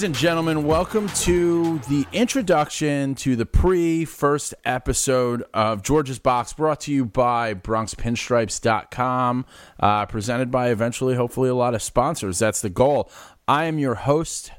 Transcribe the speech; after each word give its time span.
Ladies 0.00 0.16
and 0.16 0.16
gentlemen, 0.16 0.64
welcome 0.64 1.08
to 1.08 1.78
the 1.90 2.06
introduction 2.10 3.14
to 3.16 3.36
the 3.36 3.44
pre 3.44 4.06
first 4.06 4.54
episode 4.64 5.44
of 5.52 5.82
George's 5.82 6.18
Box, 6.18 6.54
brought 6.54 6.80
to 6.80 6.90
you 6.90 7.04
by 7.04 7.52
BronxPinstripes.com, 7.52 9.44
uh, 9.78 10.06
presented 10.06 10.50
by 10.50 10.70
eventually, 10.70 11.16
hopefully, 11.16 11.50
a 11.50 11.54
lot 11.54 11.74
of 11.74 11.82
sponsors. 11.82 12.38
That's 12.38 12.62
the 12.62 12.70
goal. 12.70 13.10
I 13.46 13.66
am 13.66 13.78
your 13.78 13.96
host, 13.96 14.52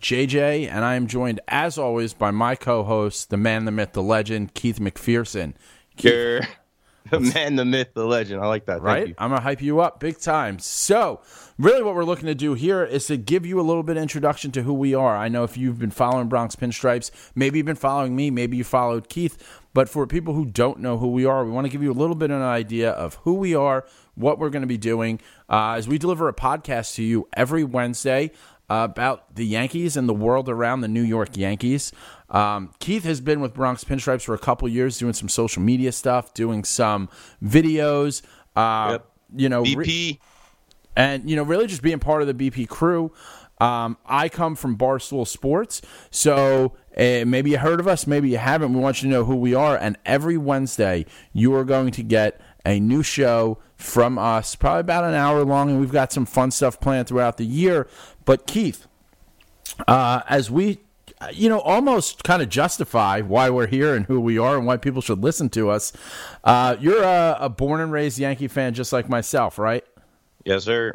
JJ, 0.00 0.68
and 0.70 0.84
I 0.84 0.94
am 0.94 1.08
joined, 1.08 1.40
as 1.48 1.76
always, 1.76 2.14
by 2.14 2.30
my 2.30 2.54
co 2.54 2.84
host, 2.84 3.30
the 3.30 3.36
man, 3.36 3.64
the 3.64 3.72
myth, 3.72 3.94
the 3.94 4.02
legend, 4.02 4.54
Keith 4.54 4.78
McPherson. 4.78 5.54
You're 5.98 6.42
the 7.10 7.20
man, 7.20 7.56
the 7.56 7.64
myth, 7.64 7.88
the 7.94 8.06
legend. 8.06 8.40
I 8.40 8.46
like 8.46 8.66
that. 8.66 8.76
Thank 8.76 8.84
right? 8.84 9.08
you. 9.08 9.14
I'm 9.18 9.30
gonna 9.30 9.42
hype 9.42 9.62
you 9.62 9.80
up 9.80 10.00
big 10.00 10.18
time. 10.18 10.58
So, 10.58 11.20
really, 11.58 11.82
what 11.82 11.94
we're 11.94 12.04
looking 12.04 12.26
to 12.26 12.34
do 12.34 12.54
here 12.54 12.84
is 12.84 13.06
to 13.06 13.16
give 13.16 13.44
you 13.44 13.60
a 13.60 13.62
little 13.62 13.82
bit 13.82 13.96
of 13.96 14.02
introduction 14.02 14.50
to 14.52 14.62
who 14.62 14.72
we 14.72 14.94
are. 14.94 15.16
I 15.16 15.28
know 15.28 15.44
if 15.44 15.56
you've 15.56 15.78
been 15.78 15.90
following 15.90 16.28
Bronx 16.28 16.56
Pinstripes, 16.56 17.10
maybe 17.34 17.58
you've 17.58 17.66
been 17.66 17.76
following 17.76 18.16
me, 18.16 18.30
maybe 18.30 18.56
you 18.56 18.64
followed 18.64 19.08
Keith. 19.08 19.60
But 19.74 19.88
for 19.88 20.06
people 20.06 20.34
who 20.34 20.44
don't 20.44 20.78
know 20.78 20.98
who 20.98 21.08
we 21.08 21.24
are, 21.26 21.44
we 21.44 21.50
want 21.50 21.66
to 21.66 21.70
give 21.70 21.82
you 21.82 21.90
a 21.90 21.92
little 21.92 22.14
bit 22.14 22.30
of 22.30 22.36
an 22.36 22.42
idea 22.42 22.92
of 22.92 23.16
who 23.16 23.34
we 23.34 23.56
are, 23.56 23.84
what 24.14 24.38
we're 24.38 24.50
going 24.50 24.62
to 24.62 24.68
be 24.68 24.78
doing, 24.78 25.20
uh, 25.50 25.72
as 25.72 25.88
we 25.88 25.98
deliver 25.98 26.28
a 26.28 26.32
podcast 26.32 26.94
to 26.94 27.02
you 27.02 27.28
every 27.36 27.64
Wednesday 27.64 28.30
about 28.70 29.34
the 29.34 29.44
Yankees 29.44 29.96
and 29.96 30.08
the 30.08 30.14
world 30.14 30.48
around 30.48 30.80
the 30.80 30.88
New 30.88 31.02
York 31.02 31.36
Yankees. 31.36 31.92
Um, 32.34 32.72
Keith 32.80 33.04
has 33.04 33.20
been 33.20 33.40
with 33.40 33.54
Bronx 33.54 33.84
Pinstripes 33.84 34.22
for 34.24 34.34
a 34.34 34.38
couple 34.38 34.68
years, 34.68 34.98
doing 34.98 35.12
some 35.14 35.28
social 35.28 35.62
media 35.62 35.92
stuff, 35.92 36.34
doing 36.34 36.64
some 36.64 37.08
videos. 37.42 38.20
Uh, 38.56 38.88
Yep. 38.92 39.06
You 39.36 39.48
know, 39.48 39.62
re- 39.62 39.74
BP. 39.74 40.18
and 40.96 41.28
you 41.28 41.34
know 41.36 41.42
really 41.42 41.66
just 41.66 41.82
being 41.82 41.98
part 41.98 42.22
of 42.22 42.28
the 42.28 42.34
BP 42.34 42.68
crew. 42.68 43.12
Um, 43.60 43.96
I 44.04 44.28
come 44.28 44.54
from 44.56 44.76
Barstool 44.76 45.26
Sports, 45.26 45.80
so 46.10 46.74
uh, 46.96 47.24
maybe 47.26 47.50
you 47.50 47.58
heard 47.58 47.78
of 47.80 47.86
us, 47.88 48.06
maybe 48.06 48.28
you 48.28 48.38
haven't. 48.38 48.74
We 48.74 48.80
want 48.80 49.00
you 49.02 49.08
to 49.08 49.12
know 49.14 49.24
who 49.24 49.36
we 49.36 49.54
are, 49.54 49.76
and 49.76 49.96
every 50.04 50.36
Wednesday 50.36 51.06
you 51.32 51.54
are 51.54 51.64
going 51.64 51.92
to 51.92 52.02
get 52.02 52.40
a 52.66 52.78
new 52.80 53.02
show 53.02 53.58
from 53.76 54.18
us, 54.18 54.54
probably 54.56 54.80
about 54.80 55.04
an 55.04 55.14
hour 55.14 55.44
long, 55.44 55.70
and 55.70 55.80
we've 55.80 55.92
got 55.92 56.12
some 56.12 56.26
fun 56.26 56.50
stuff 56.50 56.80
planned 56.80 57.06
throughout 57.08 57.36
the 57.38 57.46
year. 57.46 57.86
But 58.24 58.46
Keith, 58.46 58.86
uh, 59.88 60.22
as 60.28 60.50
we 60.50 60.80
you 61.32 61.48
know 61.48 61.60
almost 61.60 62.22
kind 62.24 62.42
of 62.42 62.48
justify 62.48 63.20
why 63.20 63.48
we're 63.50 63.66
here 63.66 63.94
and 63.94 64.06
who 64.06 64.20
we 64.20 64.38
are 64.38 64.56
and 64.56 64.66
why 64.66 64.76
people 64.76 65.00
should 65.02 65.22
listen 65.22 65.48
to 65.48 65.70
us 65.70 65.92
uh, 66.44 66.76
you're 66.80 67.02
a, 67.02 67.36
a 67.40 67.48
born 67.48 67.80
and 67.80 67.90
raised 67.92 68.18
yankee 68.18 68.48
fan 68.48 68.74
just 68.74 68.92
like 68.92 69.08
myself 69.08 69.58
right 69.58 69.84
Yes, 70.44 70.64
sir. 70.64 70.92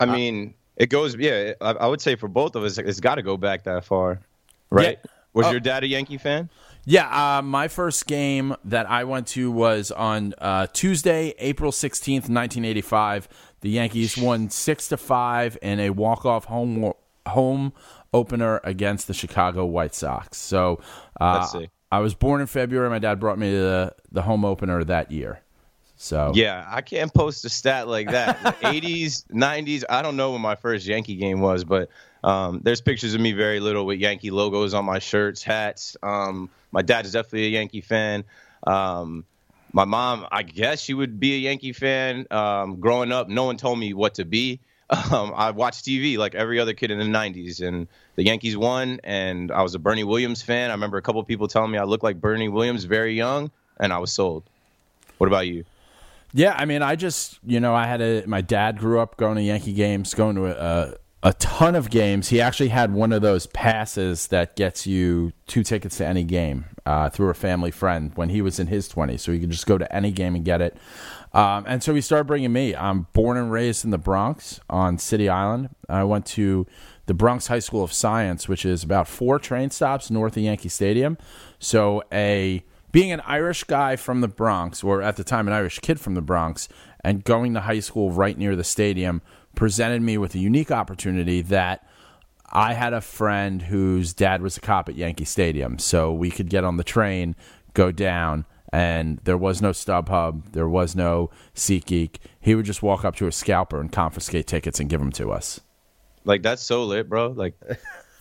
I 0.00 0.04
mean, 0.04 0.52
it 0.76 0.90
goes. 0.90 1.16
Yeah, 1.16 1.52
I, 1.62 1.70
I 1.70 1.86
would 1.86 2.02
say 2.02 2.14
for 2.14 2.28
both 2.28 2.56
of 2.56 2.62
us, 2.64 2.76
it's 2.76 3.00
got 3.00 3.14
to 3.14 3.22
go 3.22 3.38
back 3.38 3.64
that 3.64 3.86
far, 3.86 4.20
right? 4.68 4.98
Yeah. 5.02 5.10
Was 5.32 5.46
Oh. 5.46 5.50
your 5.52 5.60
dad 5.60 5.82
a 5.82 5.86
Yankee 5.86 6.18
fan? 6.18 6.50
Yeah, 6.84 7.08
uh, 7.38 7.40
my 7.40 7.68
first 7.68 8.06
game 8.06 8.54
that 8.66 8.90
I 8.90 9.04
went 9.04 9.28
to 9.28 9.50
was 9.50 9.90
on 9.90 10.34
uh, 10.38 10.66
Tuesday, 10.74 11.32
April 11.38 11.72
sixteenth, 11.72 12.28
nineteen 12.28 12.66
eighty-five. 12.66 13.28
The 13.62 13.70
Yankees 13.70 14.18
won 14.18 14.50
six 14.50 14.88
to 14.88 14.98
five 14.98 15.56
in 15.62 15.80
a 15.80 15.88
walk-off 15.88 16.44
home 16.44 16.92
home 17.26 17.72
opener 18.12 18.60
against 18.64 19.06
the 19.06 19.14
Chicago 19.14 19.64
White 19.64 19.94
Sox. 19.94 20.38
So 20.38 20.80
uh, 21.20 21.46
I 21.90 22.00
was 22.00 22.14
born 22.14 22.40
in 22.40 22.46
February. 22.46 22.88
My 22.90 22.98
dad 22.98 23.20
brought 23.20 23.38
me 23.38 23.50
the 23.50 23.94
the 24.10 24.22
home 24.22 24.44
opener 24.44 24.82
that 24.84 25.10
year. 25.10 25.40
So 25.96 26.32
Yeah, 26.34 26.64
I 26.68 26.80
can't 26.80 27.14
post 27.14 27.44
a 27.44 27.48
stat 27.48 27.86
like 27.86 28.10
that. 28.10 28.42
The 28.42 28.50
80s, 28.66 29.24
90s. 29.28 29.84
I 29.88 30.02
don't 30.02 30.16
know 30.16 30.32
when 30.32 30.40
my 30.40 30.56
first 30.56 30.84
Yankee 30.84 31.14
game 31.14 31.40
was, 31.40 31.62
but 31.62 31.90
um, 32.24 32.60
there's 32.64 32.80
pictures 32.80 33.14
of 33.14 33.20
me 33.20 33.32
very 33.32 33.60
little 33.60 33.86
with 33.86 34.00
Yankee 34.00 34.32
logos 34.32 34.74
on 34.74 34.84
my 34.84 34.98
shirts, 34.98 35.44
hats. 35.44 35.96
Um, 36.02 36.50
my 36.72 36.82
dad's 36.82 37.12
definitely 37.12 37.46
a 37.46 37.50
Yankee 37.50 37.82
fan. 37.82 38.24
Um, 38.66 39.24
my 39.72 39.84
mom, 39.84 40.26
I 40.32 40.42
guess 40.42 40.80
she 40.80 40.92
would 40.92 41.20
be 41.20 41.34
a 41.34 41.38
Yankee 41.38 41.72
fan. 41.72 42.26
Um, 42.30 42.80
growing 42.80 43.12
up, 43.12 43.28
no 43.28 43.44
one 43.44 43.56
told 43.56 43.78
me 43.78 43.94
what 43.94 44.14
to 44.14 44.24
be. 44.24 44.60
Um, 44.90 45.32
I 45.34 45.50
watched 45.50 45.86
TV 45.86 46.18
like 46.18 46.34
every 46.34 46.60
other 46.60 46.74
kid 46.74 46.90
in 46.90 46.98
the 46.98 47.04
90s, 47.04 47.66
and 47.66 47.88
the 48.16 48.24
Yankees 48.24 48.56
won, 48.56 49.00
and 49.04 49.50
I 49.50 49.62
was 49.62 49.74
a 49.74 49.78
Bernie 49.78 50.04
Williams 50.04 50.42
fan. 50.42 50.70
I 50.70 50.74
remember 50.74 50.98
a 50.98 51.02
couple 51.02 51.22
people 51.24 51.48
telling 51.48 51.70
me 51.70 51.78
I 51.78 51.84
looked 51.84 52.04
like 52.04 52.20
Bernie 52.20 52.48
Williams 52.48 52.84
very 52.84 53.14
young, 53.14 53.50
and 53.80 53.92
I 53.92 53.98
was 53.98 54.12
sold. 54.12 54.42
What 55.16 55.28
about 55.28 55.46
you? 55.46 55.64
Yeah, 56.34 56.54
I 56.56 56.64
mean, 56.64 56.82
I 56.82 56.96
just 56.96 57.38
you 57.46 57.60
know, 57.60 57.74
I 57.74 57.86
had 57.86 58.00
a 58.00 58.26
my 58.26 58.40
dad 58.40 58.78
grew 58.78 59.00
up 59.00 59.16
going 59.16 59.36
to 59.36 59.42
Yankee 59.42 59.72
games, 59.72 60.14
going 60.14 60.36
to 60.36 60.46
a, 60.46 60.94
a 61.22 61.32
ton 61.34 61.74
of 61.74 61.88
games. 61.90 62.28
He 62.28 62.40
actually 62.40 62.70
had 62.70 62.92
one 62.92 63.12
of 63.12 63.22
those 63.22 63.46
passes 63.46 64.26
that 64.28 64.56
gets 64.56 64.86
you 64.86 65.32
two 65.46 65.62
tickets 65.62 65.98
to 65.98 66.06
any 66.06 66.24
game 66.24 66.64
uh, 66.84 67.10
through 67.10 67.30
a 67.30 67.34
family 67.34 67.70
friend 67.70 68.10
when 68.16 68.28
he 68.28 68.42
was 68.42 68.58
in 68.58 68.66
his 68.66 68.88
twenties, 68.88 69.22
so 69.22 69.30
you 69.30 69.40
could 69.40 69.50
just 69.50 69.66
go 69.66 69.78
to 69.78 69.94
any 69.94 70.10
game 70.10 70.34
and 70.34 70.44
get 70.44 70.60
it. 70.60 70.76
Um, 71.32 71.64
and 71.66 71.82
so 71.82 71.94
he 71.94 72.00
started 72.00 72.24
bringing 72.24 72.52
me. 72.52 72.74
I'm 72.74 73.06
born 73.12 73.36
and 73.36 73.50
raised 73.52 73.84
in 73.84 73.90
the 73.90 73.98
Bronx 73.98 74.60
on 74.68 74.98
City 74.98 75.28
Island. 75.28 75.70
I 75.88 76.04
went 76.04 76.26
to 76.26 76.66
the 77.06 77.14
Bronx 77.14 77.46
High 77.46 77.60
School 77.60 77.84
of 77.84 77.92
Science, 77.92 78.48
which 78.48 78.66
is 78.66 78.82
about 78.82 79.08
four 79.08 79.38
train 79.38 79.70
stops 79.70 80.10
north 80.10 80.36
of 80.36 80.42
Yankee 80.42 80.68
Stadium. 80.68 81.16
So 81.58 82.02
a 82.12 82.64
being 82.90 83.12
an 83.12 83.22
Irish 83.24 83.64
guy 83.64 83.96
from 83.96 84.20
the 84.20 84.28
Bronx, 84.28 84.84
or 84.84 85.00
at 85.00 85.16
the 85.16 85.24
time 85.24 85.46
an 85.46 85.54
Irish 85.54 85.78
kid 85.78 85.98
from 85.98 86.14
the 86.14 86.20
Bronx, 86.20 86.68
and 87.02 87.24
going 87.24 87.54
to 87.54 87.60
high 87.60 87.80
school 87.80 88.10
right 88.10 88.36
near 88.36 88.54
the 88.54 88.64
stadium 88.64 89.22
presented 89.54 90.02
me 90.02 90.18
with 90.18 90.34
a 90.34 90.38
unique 90.38 90.70
opportunity 90.70 91.42
that 91.42 91.86
I 92.50 92.74
had 92.74 92.92
a 92.92 93.00
friend 93.00 93.62
whose 93.62 94.12
dad 94.12 94.42
was 94.42 94.56
a 94.56 94.60
cop 94.60 94.88
at 94.88 94.94
Yankee 94.96 95.24
Stadium, 95.24 95.78
so 95.78 96.12
we 96.12 96.30
could 96.30 96.50
get 96.50 96.64
on 96.64 96.76
the 96.76 96.84
train, 96.84 97.34
go 97.74 97.90
down, 97.90 98.44
and 98.72 99.18
there 99.24 99.36
was 99.38 99.62
no 99.62 99.70
StubHub, 99.70 100.52
there 100.52 100.68
was 100.68 100.94
no 100.96 101.30
SeatGeek. 101.54 102.16
He 102.40 102.54
would 102.54 102.66
just 102.66 102.82
walk 102.82 103.04
up 103.04 103.16
to 103.16 103.26
a 103.26 103.32
scalper 103.32 103.80
and 103.80 103.90
confiscate 103.90 104.46
tickets 104.46 104.80
and 104.80 104.88
give 104.90 105.00
them 105.00 105.12
to 105.12 105.30
us. 105.32 105.60
Like 106.24 106.42
that's 106.42 106.62
so 106.62 106.84
lit, 106.84 107.08
bro. 107.08 107.28
Like 107.28 107.54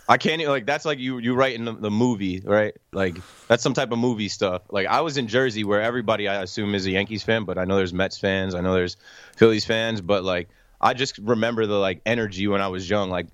I 0.09 0.17
can't 0.17 0.41
even- 0.41 0.51
like 0.51 0.65
that's 0.65 0.85
like 0.85 0.99
you 0.99 1.19
you 1.19 1.35
write 1.35 1.55
in 1.55 1.65
the, 1.65 1.73
the 1.73 1.91
movie, 1.91 2.41
right? 2.43 2.73
Like 2.91 3.17
that's 3.47 3.63
some 3.63 3.73
type 3.73 3.91
of 3.91 3.99
movie 3.99 4.27
stuff. 4.27 4.63
Like 4.69 4.87
I 4.87 5.01
was 5.01 5.17
in 5.17 5.27
Jersey 5.27 5.63
where 5.63 5.81
everybody 5.81 6.27
I 6.27 6.41
assume 6.41 6.73
is 6.73 6.85
a 6.85 6.91
Yankees 6.91 7.23
fan, 7.23 7.45
but 7.45 7.57
I 7.57 7.65
know 7.65 7.75
there's 7.77 7.93
Mets 7.93 8.17
fans, 8.17 8.55
I 8.55 8.61
know 8.61 8.73
there's 8.73 8.97
Phillies 9.37 9.65
fans, 9.65 10.01
but 10.01 10.23
like 10.23 10.49
I 10.81 10.93
just 10.93 11.17
remember 11.19 11.65
the 11.67 11.77
like 11.77 12.01
energy 12.05 12.47
when 12.47 12.61
I 12.61 12.67
was 12.69 12.89
young, 12.89 13.09
like 13.09 13.27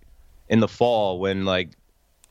in 0.49 0.59
the 0.59 0.67
fall 0.67 1.19
when 1.19 1.45
like 1.45 1.71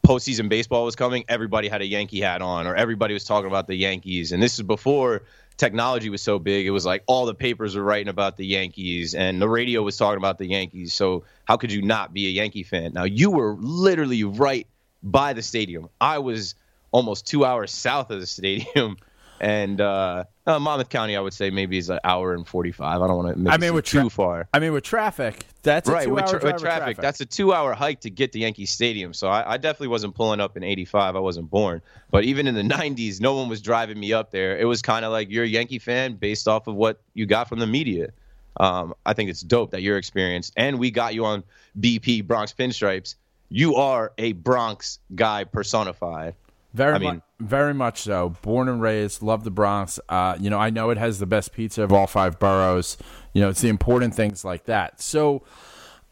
postseason 0.06 0.48
baseball 0.48 0.84
was 0.84 0.94
coming, 0.94 1.24
everybody 1.28 1.68
had 1.68 1.80
a 1.80 1.86
Yankee 1.86 2.20
hat 2.20 2.42
on, 2.42 2.66
or 2.66 2.76
everybody 2.76 3.14
was 3.14 3.24
talking 3.24 3.48
about 3.48 3.66
the 3.66 3.74
Yankees. 3.74 4.32
And 4.32 4.42
this 4.42 4.54
is 4.54 4.62
before 4.62 5.22
technology 5.56 6.10
was 6.10 6.22
so 6.22 6.38
big. 6.38 6.66
It 6.66 6.70
was 6.70 6.86
like 6.86 7.02
all 7.06 7.26
the 7.26 7.34
papers 7.34 7.74
were 7.74 7.82
writing 7.82 8.08
about 8.08 8.36
the 8.36 8.46
Yankees, 8.46 9.14
and 9.14 9.40
the 9.40 9.48
radio 9.48 9.82
was 9.82 9.96
talking 9.96 10.18
about 10.18 10.38
the 10.38 10.46
Yankees. 10.46 10.92
So 10.92 11.24
how 11.44 11.56
could 11.56 11.72
you 11.72 11.82
not 11.82 12.12
be 12.12 12.26
a 12.26 12.30
Yankee 12.30 12.62
fan? 12.62 12.92
Now 12.92 13.04
you 13.04 13.30
were 13.30 13.56
literally 13.58 14.24
right 14.24 14.66
by 15.02 15.32
the 15.32 15.42
stadium. 15.42 15.88
I 16.00 16.18
was 16.18 16.54
almost 16.92 17.26
two 17.26 17.44
hours 17.44 17.72
south 17.72 18.10
of 18.10 18.20
the 18.20 18.26
stadium. 18.26 18.96
And 19.41 19.81
uh, 19.81 20.25
uh, 20.47 20.59
Monmouth 20.59 20.88
County, 20.88 21.17
I 21.17 21.21
would 21.21 21.35
say 21.35 21.50
maybe 21.50 21.79
is 21.79 21.91
an 21.91 22.00
hour 22.05 22.35
and 22.35 22.47
forty-five. 22.47 23.03
I 23.03 23.06
don't 23.06 23.17
want 23.17 23.35
to 23.35 23.38
make 23.38 23.53
I 23.53 23.56
mean, 23.56 23.69
seem 23.69 23.75
with 23.75 23.85
too 23.85 24.11
far 24.11 24.49
I 24.55 24.59
mean, 24.59 24.73
with 24.73 24.85
traffic, 24.85 25.44
that's 25.62 25.88
a 25.88 25.93
right 25.93 26.11
with, 26.11 26.27
tra- 26.27 26.35
with 26.35 26.55
with 26.55 26.62
traffic, 26.62 26.97
That's 26.99 27.21
a 27.21 27.27
two-hour 27.27 27.75
hike 27.75 28.00
to 28.00 28.11
get 28.11 28.33
to 28.33 28.38
Yankee 28.38 28.67
Stadium. 28.67 29.12
So 29.12 29.29
I, 29.29 29.55
I 29.55 29.56
definitely 29.56 29.88
wasn't 29.88 30.15
pulling 30.15 30.41
up 30.41 30.56
in 30.56 30.62
'85. 30.62 31.17
I 31.17 31.19
wasn't 31.19 31.50
born. 31.50 31.83
But 32.11 32.25
even 32.25 32.47
in 32.47 32.55
the 32.55 32.62
'90s, 32.75 33.21
no 33.21 33.35
one 33.35 33.49
was 33.49 33.61
driving 33.61 33.99
me 33.99 34.12
up 34.12 34.31
there. 34.31 34.56
It 34.56 34.65
was 34.65 34.83
kind 34.83 35.05
of 35.05 35.12
like 35.12 35.31
you're 35.31 35.44
a 35.44 35.49
Yankee 35.49 35.79
fan 35.79 36.15
based 36.15 36.49
off 36.49 36.67
of 36.67 36.75
what 36.75 37.00
you 37.15 37.27
got 37.27 37.49
from 37.49 37.59
the 37.59 37.67
media. 37.67 38.11
Um, 38.59 38.94
I 39.05 39.12
think 39.12 39.29
it's 39.29 39.43
dope 39.43 39.73
that 39.73 39.83
you're 39.83 39.99
experienced, 39.99 40.53
and 40.56 40.79
we 40.79 40.91
got 40.91 41.15
you 41.15 41.25
on 41.27 41.44
BP 41.79 42.27
Bronx 42.27 42.53
Pinstripes. 42.53 43.17
You 43.49 43.77
are 43.77 44.12
a 44.19 44.33
Bronx 44.33 44.99
guy 45.15 45.44
personified. 45.44 46.35
Very, 46.76 46.94
I 47.06 47.12
mu- 47.14 47.20
very 47.40 47.73
much 47.75 48.02
so. 48.02 48.31
Born 48.43 48.69
and 48.69 48.81
raised, 48.82 49.23
love 49.23 49.44
the 49.44 49.50
Bronx. 49.50 49.99
Uh, 50.08 50.37
you 50.38 50.50
know, 50.50 50.58
I 50.58 50.70
know 50.70 50.90
it 50.90 50.99
has 50.99 51.19
the 51.19 51.26
best 51.26 51.52
pizza 51.52 51.82
of 51.82 51.93
all 51.93 52.06
five 52.06 52.38
boroughs. 52.38 52.96
You 53.32 53.40
know, 53.43 53.49
it's 53.49 53.62
the 53.62 53.69
important 53.69 54.14
things 54.14 54.44
like 54.44 54.64
that. 54.64 55.00
So, 55.00 55.43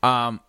um, 0.02 0.40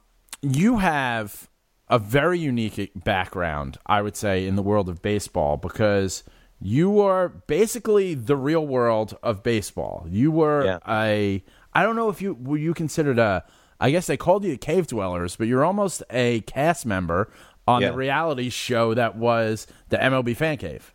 you 0.41 0.77
have 0.77 1.49
a 1.89 1.99
very 1.99 2.39
unique 2.39 2.91
background, 2.95 3.77
I 3.85 4.01
would 4.01 4.15
say, 4.15 4.47
in 4.47 4.55
the 4.55 4.63
world 4.63 4.89
of 4.89 5.01
baseball 5.01 5.57
because 5.57 6.23
you 6.59 6.99
are 7.01 7.29
basically 7.29 8.13
the 8.15 8.35
real 8.37 8.65
world 8.65 9.17
of 9.21 9.43
baseball. 9.43 10.05
You 10.09 10.31
were 10.31 10.63
Yeah. 10.65 10.79
a, 10.87 11.43
I 11.73 11.83
don't 11.83 11.95
know 11.95 12.09
if 12.09 12.21
you 12.21 12.33
were 12.33 12.57
you 12.57 12.73
considered 12.73 13.19
a, 13.19 13.43
I 13.79 13.91
guess 13.91 14.07
they 14.07 14.17
called 14.17 14.45
you 14.45 14.51
the 14.51 14.57
cave 14.57 14.87
dwellers, 14.87 15.35
but 15.35 15.47
you're 15.47 15.65
almost 15.65 16.01
a 16.09 16.41
cast 16.41 16.85
member 16.85 17.29
on 17.67 17.81
Yeah. 17.81 17.91
the 17.91 17.97
reality 17.97 18.49
show 18.49 18.93
that 18.93 19.15
was 19.15 19.67
the 19.89 19.97
MLB 19.97 20.35
Fan 20.35 20.57
Cave. 20.57 20.91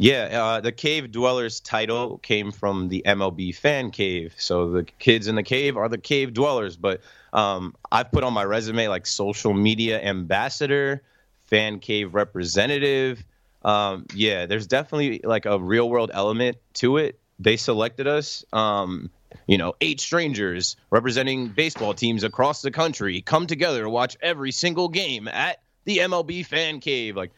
Yeah, 0.00 0.28
uh, 0.44 0.60
the 0.60 0.70
Cave 0.70 1.10
Dwellers 1.10 1.58
title 1.58 2.18
came 2.18 2.52
from 2.52 2.88
the 2.88 3.02
MLB 3.04 3.52
Fan 3.54 3.90
Cave. 3.90 4.32
So 4.38 4.70
the 4.70 4.84
kids 4.84 5.26
in 5.26 5.34
the 5.34 5.42
cave 5.42 5.76
are 5.76 5.88
the 5.88 5.98
cave 5.98 6.32
dwellers. 6.32 6.76
But 6.76 7.00
um, 7.32 7.74
I've 7.90 8.12
put 8.12 8.22
on 8.22 8.32
my 8.32 8.44
resume 8.44 8.86
like 8.86 9.06
social 9.06 9.52
media 9.52 10.00
ambassador, 10.00 11.02
fan 11.46 11.80
cave 11.80 12.14
representative. 12.14 13.24
Um, 13.64 14.06
yeah, 14.14 14.46
there's 14.46 14.68
definitely 14.68 15.20
like 15.24 15.46
a 15.46 15.58
real 15.58 15.90
world 15.90 16.12
element 16.14 16.58
to 16.74 16.98
it. 16.98 17.18
They 17.40 17.56
selected 17.56 18.06
us. 18.06 18.44
Um, 18.52 19.10
you 19.48 19.58
know, 19.58 19.74
eight 19.80 20.00
strangers 20.00 20.76
representing 20.90 21.48
baseball 21.48 21.92
teams 21.92 22.22
across 22.22 22.62
the 22.62 22.70
country 22.70 23.20
come 23.20 23.46
together 23.48 23.82
to 23.82 23.90
watch 23.90 24.16
every 24.22 24.52
single 24.52 24.88
game 24.88 25.26
at 25.26 25.58
the 25.88 25.98
MLB 25.98 26.44
Fan 26.46 26.78
Cave. 26.80 27.16
Like 27.16 27.32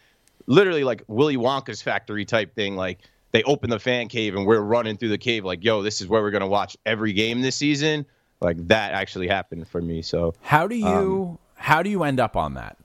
literally 0.46 0.84
like 0.84 1.02
Willy 1.06 1.36
Wonka's 1.36 1.80
factory 1.80 2.24
type 2.24 2.54
thing. 2.54 2.76
Like 2.76 2.98
they 3.32 3.42
open 3.44 3.70
the 3.70 3.78
fan 3.78 4.08
cave 4.08 4.34
and 4.34 4.44
we're 4.46 4.60
running 4.60 4.96
through 4.96 5.10
the 5.10 5.18
cave 5.18 5.44
like, 5.44 5.64
yo, 5.64 5.82
this 5.82 6.00
is 6.00 6.08
where 6.08 6.20
we're 6.20 6.32
gonna 6.32 6.48
watch 6.48 6.76
every 6.84 7.12
game 7.12 7.40
this 7.40 7.56
season. 7.56 8.04
Like 8.40 8.56
that 8.68 8.92
actually 8.92 9.28
happened 9.28 9.68
for 9.68 9.80
me. 9.80 10.02
So 10.02 10.34
How 10.42 10.66
do 10.66 10.74
you 10.74 10.86
Um, 10.86 11.38
how 11.54 11.82
do 11.82 11.90
you 11.90 12.02
end 12.02 12.20
up 12.20 12.36
on 12.36 12.54
that? 12.54 12.76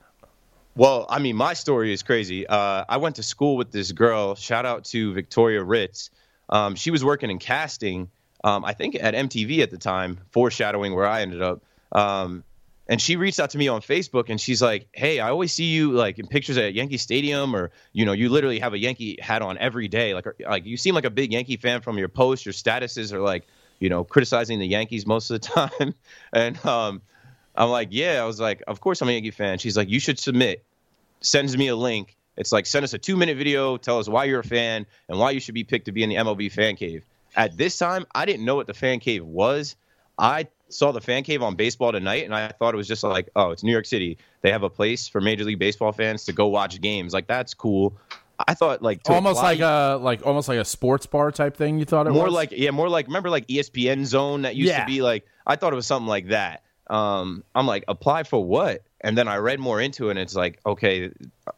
well, 0.76 1.06
I 1.08 1.18
mean, 1.18 1.36
my 1.36 1.54
story 1.54 1.92
is 1.92 2.02
crazy. 2.02 2.46
Uh, 2.46 2.84
I 2.88 2.98
went 2.98 3.16
to 3.16 3.22
school 3.22 3.56
with 3.56 3.72
this 3.72 3.92
girl. 3.92 4.34
Shout 4.34 4.66
out 4.66 4.84
to 4.86 5.14
Victoria 5.14 5.64
Ritz. 5.64 6.10
Um, 6.50 6.74
she 6.76 6.90
was 6.90 7.02
working 7.02 7.30
in 7.30 7.38
casting, 7.38 8.10
um, 8.44 8.64
I 8.64 8.74
think 8.74 8.94
at 8.94 9.14
MTV 9.14 9.60
at 9.60 9.70
the 9.70 9.78
time, 9.78 10.18
foreshadowing 10.30 10.94
where 10.94 11.06
I 11.06 11.22
ended 11.22 11.40
up. 11.42 11.62
Um, 11.92 12.44
and 12.88 13.00
she 13.00 13.16
reached 13.16 13.40
out 13.40 13.50
to 13.50 13.58
me 13.58 13.68
on 13.68 13.80
Facebook 13.80 14.30
and 14.30 14.40
she's 14.40 14.62
like, 14.62 14.88
"Hey, 14.92 15.18
I 15.18 15.30
always 15.30 15.52
see 15.52 15.64
you 15.64 15.92
like 15.92 16.18
in 16.18 16.26
pictures 16.26 16.56
at 16.56 16.74
Yankee 16.74 16.98
Stadium, 16.98 17.54
or 17.54 17.70
you 17.92 18.04
know, 18.04 18.12
you 18.12 18.28
literally 18.28 18.60
have 18.60 18.74
a 18.74 18.78
Yankee 18.78 19.18
hat 19.20 19.42
on 19.42 19.58
every 19.58 19.88
day. 19.88 20.14
Like, 20.14 20.26
like 20.40 20.66
you 20.66 20.76
seem 20.76 20.94
like 20.94 21.04
a 21.04 21.10
big 21.10 21.32
Yankee 21.32 21.56
fan 21.56 21.80
from 21.80 21.98
your 21.98 22.08
posts. 22.08 22.46
Your 22.46 22.52
statuses 22.52 23.12
are 23.12 23.20
like, 23.20 23.46
you 23.80 23.88
know, 23.88 24.04
criticizing 24.04 24.58
the 24.58 24.66
Yankees 24.66 25.06
most 25.06 25.30
of 25.30 25.40
the 25.40 25.48
time." 25.68 25.94
and 26.32 26.64
um, 26.64 27.02
I'm 27.54 27.70
like, 27.70 27.88
"Yeah." 27.90 28.22
I 28.22 28.26
was 28.26 28.40
like, 28.40 28.62
"Of 28.66 28.80
course 28.80 29.02
I'm 29.02 29.08
a 29.08 29.12
Yankee 29.12 29.32
fan." 29.32 29.58
She's 29.58 29.76
like, 29.76 29.88
"You 29.88 30.00
should 30.00 30.18
submit." 30.18 30.64
Sends 31.22 31.56
me 31.56 31.68
a 31.68 31.76
link. 31.76 32.16
It's 32.36 32.52
like 32.52 32.66
send 32.66 32.84
us 32.84 32.92
a 32.92 32.98
two 32.98 33.16
minute 33.16 33.36
video, 33.36 33.78
tell 33.78 33.98
us 33.98 34.08
why 34.08 34.24
you're 34.24 34.40
a 34.40 34.44
fan 34.44 34.86
and 35.08 35.18
why 35.18 35.30
you 35.30 35.40
should 35.40 35.54
be 35.54 35.64
picked 35.64 35.86
to 35.86 35.92
be 35.92 36.02
in 36.02 36.10
the 36.10 36.16
MLB 36.16 36.52
fan 36.52 36.76
cave. 36.76 37.04
At 37.34 37.56
this 37.56 37.78
time, 37.78 38.06
I 38.14 38.26
didn't 38.26 38.44
know 38.44 38.54
what 38.54 38.66
the 38.66 38.74
fan 38.74 39.00
cave 39.00 39.24
was. 39.24 39.76
I 40.18 40.48
saw 40.68 40.92
the 40.92 41.00
fan 41.00 41.22
cave 41.22 41.42
on 41.42 41.54
baseball 41.54 41.92
tonight 41.92 42.24
and 42.24 42.34
I 42.34 42.48
thought 42.48 42.74
it 42.74 42.76
was 42.76 42.88
just 42.88 43.02
like, 43.04 43.28
oh, 43.36 43.50
it's 43.50 43.62
New 43.62 43.72
York 43.72 43.86
City. 43.86 44.18
They 44.42 44.50
have 44.50 44.62
a 44.62 44.70
place 44.70 45.06
for 45.08 45.20
Major 45.20 45.44
League 45.44 45.58
Baseball 45.58 45.92
fans 45.92 46.24
to 46.24 46.32
go 46.32 46.48
watch 46.48 46.80
games. 46.80 47.12
Like 47.12 47.26
that's 47.26 47.54
cool. 47.54 47.96
I 48.48 48.54
thought 48.54 48.82
like 48.82 49.00
almost 49.08 49.38
apply- 49.38 49.52
like 49.52 49.60
a 49.60 49.98
like 50.02 50.26
almost 50.26 50.48
like 50.48 50.58
a 50.58 50.64
sports 50.64 51.06
bar 51.06 51.30
type 51.30 51.56
thing. 51.56 51.78
You 51.78 51.84
thought 51.84 52.06
it 52.06 52.10
more 52.10 52.24
was 52.24 52.34
like 52.34 52.52
yeah, 52.52 52.70
more 52.70 52.88
like 52.88 53.06
remember 53.06 53.30
like 53.30 53.46
ESPN 53.46 54.04
Zone 54.04 54.42
that 54.42 54.56
used 54.56 54.68
Yeah. 54.70 54.80
to 54.80 54.86
be 54.86 55.00
like 55.02 55.24
I 55.46 55.56
thought 55.56 55.72
it 55.72 55.76
was 55.76 55.86
something 55.86 56.08
like 56.08 56.28
that. 56.28 56.62
Um, 56.88 57.42
I'm 57.54 57.66
like 57.66 57.84
apply 57.88 58.24
for 58.24 58.44
what? 58.44 58.82
And 59.00 59.16
then 59.16 59.28
I 59.28 59.36
read 59.36 59.60
more 59.60 59.80
into 59.80 60.08
it, 60.08 60.10
and 60.12 60.18
it's 60.18 60.34
like 60.34 60.60
okay, 60.66 61.10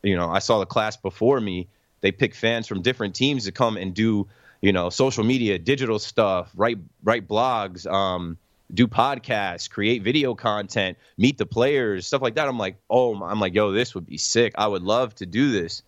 you 0.02 0.16
know, 0.16 0.28
I 0.30 0.38
saw 0.38 0.58
the 0.60 0.66
class 0.66 0.96
before 0.96 1.40
me. 1.40 1.68
They 2.00 2.12
pick 2.12 2.34
fans 2.34 2.68
from 2.68 2.82
different 2.82 3.14
teams 3.16 3.44
to 3.46 3.52
come 3.52 3.76
and 3.76 3.92
do 3.92 4.28
you 4.60 4.72
know 4.72 4.88
social 4.90 5.24
media, 5.24 5.58
digital 5.58 5.98
stuff, 5.98 6.50
write 6.54 6.78
write 7.02 7.26
blogs, 7.26 7.90
um, 7.90 8.36
do 8.72 8.86
podcasts, 8.86 9.70
create 9.70 10.02
video 10.02 10.34
content, 10.34 10.98
meet 11.16 11.38
the 11.38 11.46
players, 11.46 12.06
stuff 12.06 12.22
like 12.22 12.34
that. 12.34 12.48
I'm 12.48 12.58
like, 12.58 12.76
oh, 12.90 13.14
I'm 13.22 13.40
like, 13.40 13.54
yo, 13.54 13.72
this 13.72 13.94
would 13.94 14.06
be 14.06 14.18
sick. 14.18 14.54
I 14.58 14.66
would 14.66 14.82
love 14.82 15.14
to 15.16 15.26
do 15.26 15.50
this. 15.50 15.82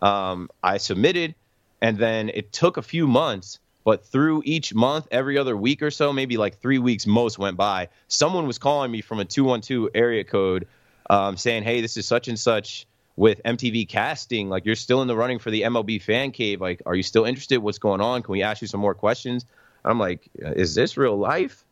Um, 0.00 0.50
I 0.62 0.78
submitted, 0.78 1.34
and 1.80 1.96
then 1.96 2.30
it 2.30 2.52
took 2.52 2.76
a 2.76 2.82
few 2.82 3.06
months. 3.06 3.60
But 3.84 4.06
through 4.06 4.42
each 4.46 4.74
month, 4.74 5.08
every 5.10 5.36
other 5.36 5.54
week 5.56 5.82
or 5.82 5.90
so, 5.90 6.12
maybe 6.12 6.38
like 6.38 6.58
three 6.58 6.78
weeks 6.78 7.06
most 7.06 7.38
went 7.38 7.58
by, 7.58 7.88
someone 8.08 8.46
was 8.46 8.58
calling 8.58 8.90
me 8.90 9.02
from 9.02 9.20
a 9.20 9.26
212 9.26 9.90
area 9.94 10.24
code 10.24 10.66
um, 11.10 11.36
saying, 11.36 11.64
hey, 11.64 11.82
this 11.82 11.98
is 11.98 12.06
such 12.06 12.28
and 12.28 12.38
such 12.38 12.86
with 13.14 13.42
MTV 13.44 13.86
casting. 13.86 14.48
Like, 14.48 14.64
you're 14.64 14.74
still 14.74 15.02
in 15.02 15.08
the 15.08 15.14
running 15.14 15.38
for 15.38 15.50
the 15.50 15.62
MLB 15.62 16.00
fan 16.00 16.32
cave. 16.32 16.62
Like, 16.62 16.80
are 16.86 16.94
you 16.94 17.02
still 17.02 17.26
interested? 17.26 17.58
What's 17.58 17.78
going 17.78 18.00
on? 18.00 18.22
Can 18.22 18.32
we 18.32 18.42
ask 18.42 18.62
you 18.62 18.68
some 18.68 18.80
more 18.80 18.94
questions? 18.94 19.44
I'm 19.84 19.98
like, 19.98 20.28
is 20.34 20.74
this 20.74 20.96
real 20.96 21.18
life? 21.18 21.63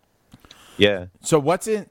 Yeah. 0.76 1.06
So 1.22 1.38
what's 1.38 1.66
in? 1.66 1.88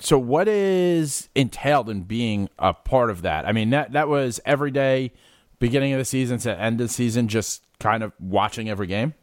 So 0.00 0.18
what 0.18 0.46
is 0.46 1.28
entailed 1.34 1.90
in 1.90 2.02
being 2.02 2.48
a 2.58 2.72
part 2.72 3.10
of 3.10 3.22
that? 3.22 3.46
I 3.46 3.52
mean 3.52 3.70
that 3.70 3.92
that 3.92 4.08
was 4.08 4.40
every 4.44 4.70
day, 4.70 5.12
beginning 5.58 5.92
of 5.92 5.98
the 5.98 6.04
season 6.04 6.38
to 6.40 6.56
end 6.56 6.80
of 6.80 6.88
the 6.88 6.92
season, 6.92 7.28
just 7.28 7.64
kind 7.80 8.02
of 8.02 8.12
watching 8.20 8.68
every 8.68 8.86
game. 8.86 9.14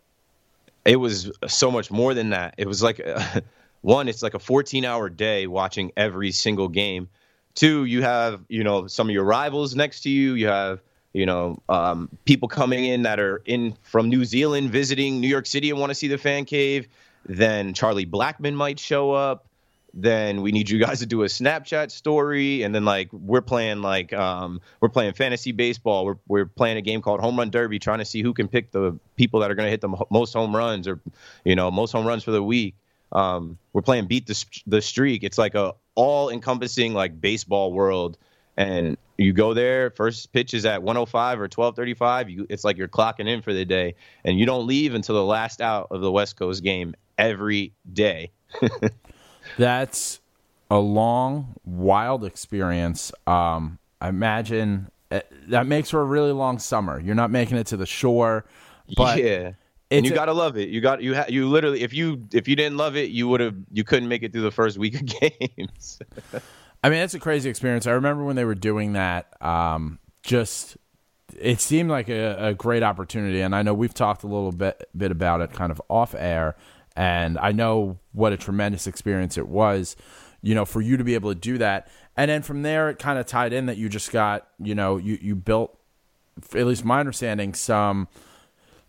it 0.85 0.97
was 0.97 1.31
so 1.47 1.71
much 1.71 1.91
more 1.91 2.13
than 2.13 2.29
that. 2.29 2.55
It 2.57 2.67
was 2.67 2.83
like 2.83 3.01
one, 3.81 4.07
it's 4.07 4.21
like 4.23 4.33
a 4.33 4.39
14 4.39 4.83
hour 4.85 5.09
day 5.09 5.47
watching 5.47 5.91
every 5.95 6.31
single 6.31 6.67
game. 6.67 7.09
Two, 7.53 7.85
you 7.85 8.01
have 8.01 8.41
you 8.49 8.63
know 8.63 8.87
some 8.87 9.07
of 9.07 9.13
your 9.13 9.23
rivals 9.23 9.75
next 9.75 10.01
to 10.01 10.09
you. 10.09 10.33
You 10.33 10.47
have 10.47 10.81
you 11.13 11.25
know 11.25 11.61
um, 11.69 12.09
people 12.25 12.49
coming 12.49 12.83
in 12.83 13.03
that 13.03 13.19
are 13.19 13.41
in 13.45 13.75
from 13.83 14.09
New 14.09 14.25
Zealand 14.25 14.71
visiting 14.71 15.21
New 15.21 15.29
York 15.29 15.45
City 15.45 15.69
and 15.69 15.79
want 15.79 15.89
to 15.89 15.95
see 15.95 16.09
the 16.09 16.17
fan 16.17 16.43
cave. 16.43 16.87
Then 17.25 17.73
Charlie 17.73 18.05
Blackmon 18.05 18.53
might 18.53 18.79
show 18.79 19.11
up. 19.11 19.47
Then 19.97 20.41
we 20.41 20.51
need 20.51 20.69
you 20.69 20.77
guys 20.77 20.99
to 20.99 21.05
do 21.05 21.23
a 21.23 21.27
Snapchat 21.27 21.89
story, 21.89 22.63
and 22.63 22.75
then 22.75 22.83
like 22.83 23.07
we're 23.13 23.41
playing 23.41 23.81
like 23.81 24.11
um, 24.11 24.59
we're 24.81 24.89
playing 24.89 25.13
fantasy 25.13 25.53
baseball. 25.53 26.05
We're 26.05 26.17
we're 26.27 26.45
playing 26.45 26.77
a 26.77 26.81
game 26.81 27.01
called 27.01 27.21
Home 27.21 27.37
Run 27.37 27.49
Derby, 27.49 27.79
trying 27.79 27.99
to 27.99 28.05
see 28.05 28.21
who 28.21 28.33
can 28.33 28.49
pick 28.49 28.71
the 28.71 28.99
people 29.15 29.39
that 29.39 29.49
are 29.49 29.55
going 29.55 29.67
to 29.67 29.71
hit 29.71 29.79
the 29.79 30.05
most 30.11 30.33
home 30.33 30.53
runs 30.53 30.87
or 30.87 30.99
you 31.45 31.55
know 31.55 31.71
most 31.71 31.93
home 31.93 32.05
runs 32.05 32.23
for 32.23 32.31
the 32.31 32.43
week. 32.43 32.75
Um, 33.13 33.57
we're 33.71 33.81
playing 33.81 34.07
Beat 34.07 34.27
the 34.27 34.45
the 34.67 34.81
Streak. 34.81 35.23
It's 35.23 35.37
like 35.37 35.55
a 35.55 35.73
all 35.95 36.29
encompassing 36.29 36.93
like 36.93 37.21
baseball 37.21 37.71
world, 37.71 38.17
and 38.57 38.97
you 39.17 39.31
go 39.31 39.53
there. 39.53 39.91
First 39.91 40.33
pitch 40.33 40.53
is 40.53 40.65
at 40.65 40.83
105 40.83 41.39
or 41.39 41.47
12:35. 41.47 42.29
You 42.29 42.47
it's 42.49 42.65
like 42.65 42.77
you're 42.77 42.89
clocking 42.89 43.29
in 43.29 43.41
for 43.41 43.53
the 43.53 43.63
day, 43.63 43.95
and 44.25 44.37
you 44.37 44.45
don't 44.45 44.67
leave 44.67 44.93
until 44.93 45.15
the 45.15 45.23
last 45.23 45.61
out 45.61 45.87
of 45.91 46.01
the 46.01 46.11
West 46.11 46.35
Coast 46.35 46.61
game 46.61 46.95
every 47.17 47.73
day. 47.91 48.31
That's 49.57 50.19
a 50.69 50.79
long, 50.79 51.55
wild 51.63 52.25
experience. 52.25 53.11
Um, 53.27 53.79
I 54.01 54.09
imagine 54.09 54.89
uh, 55.11 55.21
that 55.47 55.67
makes 55.67 55.89
for 55.89 56.01
a 56.01 56.05
really 56.05 56.31
long 56.31 56.59
summer. 56.59 56.99
You're 56.99 57.15
not 57.15 57.31
making 57.31 57.57
it 57.57 57.67
to 57.67 57.77
the 57.77 57.85
shore, 57.85 58.45
but 58.97 59.23
yeah. 59.23 59.53
And 59.91 60.05
you 60.05 60.11
a- 60.11 60.15
gotta 60.15 60.33
love 60.33 60.57
it. 60.57 60.69
You 60.69 60.81
got 60.81 61.01
you 61.01 61.15
ha- 61.15 61.25
you 61.29 61.47
literally 61.47 61.81
if 61.81 61.93
you 61.93 62.27
if 62.33 62.47
you 62.47 62.55
didn't 62.55 62.77
love 62.77 62.95
it, 62.95 63.11
you 63.11 63.27
would 63.27 63.39
have 63.39 63.55
you 63.71 63.83
couldn't 63.83 64.09
make 64.09 64.23
it 64.23 64.31
through 64.33 64.41
the 64.41 64.51
first 64.51 64.77
week 64.77 64.95
of 64.95 65.05
games. 65.47 65.99
I 66.83 66.89
mean, 66.89 66.99
it's 66.99 67.13
a 67.13 67.19
crazy 67.19 67.49
experience. 67.49 67.87
I 67.87 67.91
remember 67.91 68.23
when 68.23 68.35
they 68.35 68.45
were 68.45 68.55
doing 68.55 68.93
that. 68.93 69.41
Um, 69.41 69.99
just 70.23 70.77
it 71.39 71.59
seemed 71.61 71.89
like 71.89 72.09
a, 72.09 72.47
a 72.47 72.53
great 72.53 72.83
opportunity, 72.83 73.41
and 73.41 73.55
I 73.55 73.61
know 73.61 73.73
we've 73.73 73.93
talked 73.93 74.23
a 74.23 74.27
little 74.27 74.51
bit 74.51 74.87
bit 74.97 75.11
about 75.11 75.41
it, 75.41 75.51
kind 75.53 75.71
of 75.71 75.81
off 75.87 76.15
air, 76.15 76.55
and 76.95 77.37
I 77.37 77.51
know 77.51 77.99
what 78.13 78.33
a 78.33 78.37
tremendous 78.37 78.87
experience 78.87 79.37
it 79.37 79.47
was. 79.47 79.95
You 80.41 80.53
know, 80.53 80.65
for 80.65 80.81
you 80.81 80.97
to 80.97 81.03
be 81.03 81.15
able 81.15 81.33
to 81.33 81.39
do 81.39 81.57
that, 81.57 81.87
and 82.15 82.29
then 82.29 82.41
from 82.41 82.61
there, 82.61 82.89
it 82.89 82.99
kind 82.99 83.17
of 83.17 83.25
tied 83.25 83.51
in 83.51 83.65
that 83.65 83.77
you 83.77 83.89
just 83.89 84.11
got, 84.11 84.47
you 84.59 84.75
know, 84.75 84.97
you 84.97 85.17
you 85.21 85.35
built, 85.35 85.77
at 86.53 86.65
least 86.65 86.85
my 86.85 86.99
understanding, 86.99 87.53
some 87.53 88.07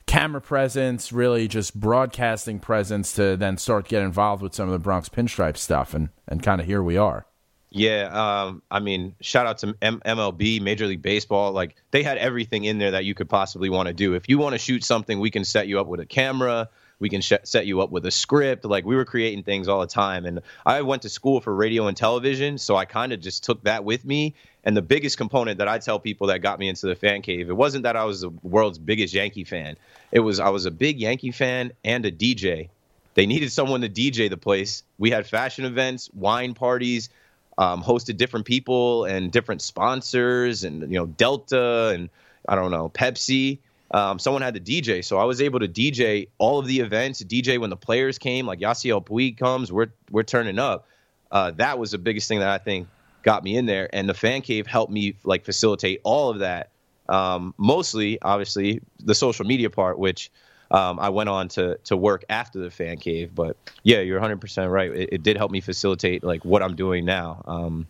camera 0.07 0.41
presence, 0.41 1.13
really 1.13 1.49
just 1.49 1.79
broadcasting 1.79 2.61
presence 2.61 3.13
to 3.15 3.37
then 3.37 3.57
start 3.57 3.89
getting 3.89 4.07
involved 4.07 4.43
with 4.43 4.55
some 4.55 4.69
of 4.69 4.73
the 4.73 4.79
Bronx 4.79 5.09
pinstripe 5.09 5.57
stuff, 5.57 5.95
and 5.95 6.11
and 6.29 6.43
kind 6.43 6.61
of 6.61 6.67
here 6.67 6.83
we 6.83 6.97
are. 6.97 7.27
Yeah, 7.71 8.09
um, 8.13 8.63
I 8.71 8.81
mean, 8.81 9.17
shout 9.21 9.47
out 9.47 9.59
to 9.59 9.75
M- 9.83 10.01
MLB, 10.05 10.63
Major 10.63 10.87
League 10.87 11.03
Baseball. 11.03 11.53
Like 11.53 11.77
they 11.91 12.03
had 12.03 12.17
everything 12.17 12.65
in 12.65 12.79
there 12.79 12.93
that 12.93 13.05
you 13.05 13.15
could 13.15 13.29
possibly 13.29 13.69
want 13.69 13.89
to 13.89 13.93
do. 13.93 14.15
If 14.15 14.29
you 14.29 14.39
want 14.39 14.55
to 14.55 14.59
shoot 14.59 14.85
something, 14.85 15.21
we 15.21 15.31
can 15.31 15.45
set 15.45 15.69
you 15.69 15.81
up 15.81 15.87
with 15.87 16.01
a 16.01 16.07
camera. 16.07 16.71
We 16.99 17.09
can 17.09 17.21
sh- 17.21 17.35
set 17.43 17.67
you 17.67 17.81
up 17.81 17.91
with 17.91 18.07
a 18.07 18.11
script. 18.11 18.65
Like 18.65 18.85
we 18.85 18.97
were 18.97 19.05
creating 19.05 19.43
things 19.43 19.69
all 19.69 19.81
the 19.81 19.87
time. 19.87 20.25
And 20.25 20.41
I 20.65 20.83
went 20.83 21.03
to 21.03 21.09
school 21.09 21.41
for 21.41 21.55
radio 21.55 21.87
and 21.87 21.97
television, 21.97 22.59
so 22.59 22.77
I 22.77 22.85
kind 22.85 23.13
of 23.13 23.21
just 23.21 23.45
took 23.45 23.63
that 23.65 23.85
with 23.85 24.05
me. 24.05 24.35
And 24.65 24.77
the 24.77 24.83
biggest 24.83 25.17
component 25.17 25.59
that 25.59 25.69
I 25.69 25.79
tell 25.79 26.01
people 26.01 26.27
that 26.29 26.41
got 26.41 26.59
me 26.59 26.69
into 26.69 26.87
the 26.87 26.97
fan 26.97 27.23
cave, 27.23 27.49
it 27.49 27.57
wasn't 27.57 27.85
that 27.85 27.97
I 27.97 28.05
was 28.05 28.23
the 28.23 28.31
world's 28.43 28.79
biggest 28.79 29.15
Yankee 29.15 29.45
fan. 29.45 29.77
It 30.11 30.21
was 30.21 30.41
I 30.41 30.49
was 30.49 30.67
a 30.67 30.71
big 30.71 30.99
Yankee 30.99 31.31
fan 31.31 31.73
and 31.85 32.05
a 32.05 32.13
DJ. 32.13 32.69
They 33.15 33.27
needed 33.27 33.53
someone 33.53 33.81
to 33.83 33.89
DJ 33.89 34.29
the 34.29 34.37
place. 34.37 34.83
We 34.99 35.11
had 35.11 35.27
fashion 35.27 35.65
events, 35.65 36.11
wine 36.15 36.55
parties 36.55 37.11
um, 37.59 37.83
hosted 37.83 38.17
different 38.17 38.47
people 38.47 39.05
and 39.05 39.33
different 39.33 39.63
sponsors 39.63 40.65
and 40.65 40.83
you 40.83 40.99
know 40.99 41.07
Delta 41.07 41.89
and 41.95 42.11
I 42.49 42.55
don't 42.55 42.71
know 42.71 42.89
Pepsi. 42.89 43.59
Um, 43.97 44.19
someone 44.19 44.43
had 44.43 44.53
to 44.53 44.61
DJ, 44.61 45.03
so 45.03 45.17
I 45.17 45.25
was 45.25 45.41
able 45.41 45.59
to 45.61 45.69
DJ 45.69 46.29
all 46.37 46.59
of 46.59 46.67
the 46.67 46.81
events. 46.81 47.23
DJ 47.23 47.59
when 47.59 47.71
the 47.71 47.79
players 47.79 48.19
came, 48.19 48.47
like 48.47 48.59
Yasiel 48.59 49.03
Puig 49.03 49.39
comes, 49.39 49.73
we're 49.73 49.87
we're 50.11 50.23
turning 50.23 50.59
up. 50.59 50.87
Uh, 51.33 51.53
that 51.53 51.79
was 51.79 51.93
the 51.93 51.99
biggest 51.99 52.29
thing 52.29 52.41
that 52.41 52.51
I 52.51 52.59
think 52.59 52.89
got 53.23 53.43
me 53.43 53.57
in 53.57 53.65
there, 53.65 53.89
and 53.95 54.07
the 54.07 54.13
fan 54.13 54.43
cave 54.43 54.67
helped 54.67 54.93
me 54.93 55.17
like 55.25 55.47
facilitate 55.47 56.03
all 56.05 56.29
of 56.29 56.41
that. 56.41 56.69
Um, 57.09 57.55
mostly, 57.57 58.21
obviously, 58.21 58.83
the 59.03 59.15
social 59.15 59.47
media 59.47 59.71
part, 59.71 59.99
which 59.99 60.31
um, 60.71 61.01
I 61.01 61.09
went 61.09 61.31
on 61.31 61.49
to 61.49 61.79
to 61.85 61.97
work 61.97 62.23
after 62.29 62.59
the 62.59 62.71
fan 62.71 62.99
cave. 62.99 63.35
But 63.35 63.57
yeah, 63.83 64.01
you're 64.01 64.19
100 64.19 64.43
percent 64.43 64.71
right. 64.71 64.91
It, 64.91 65.09
it 65.13 65.23
did 65.23 65.39
help 65.39 65.51
me 65.51 65.63
facilitate 65.63 66.23
like 66.23 66.45
what 66.45 66.63
I'm 66.63 66.77
doing 66.77 67.07
now. 67.07 67.43
Um, 67.47 67.87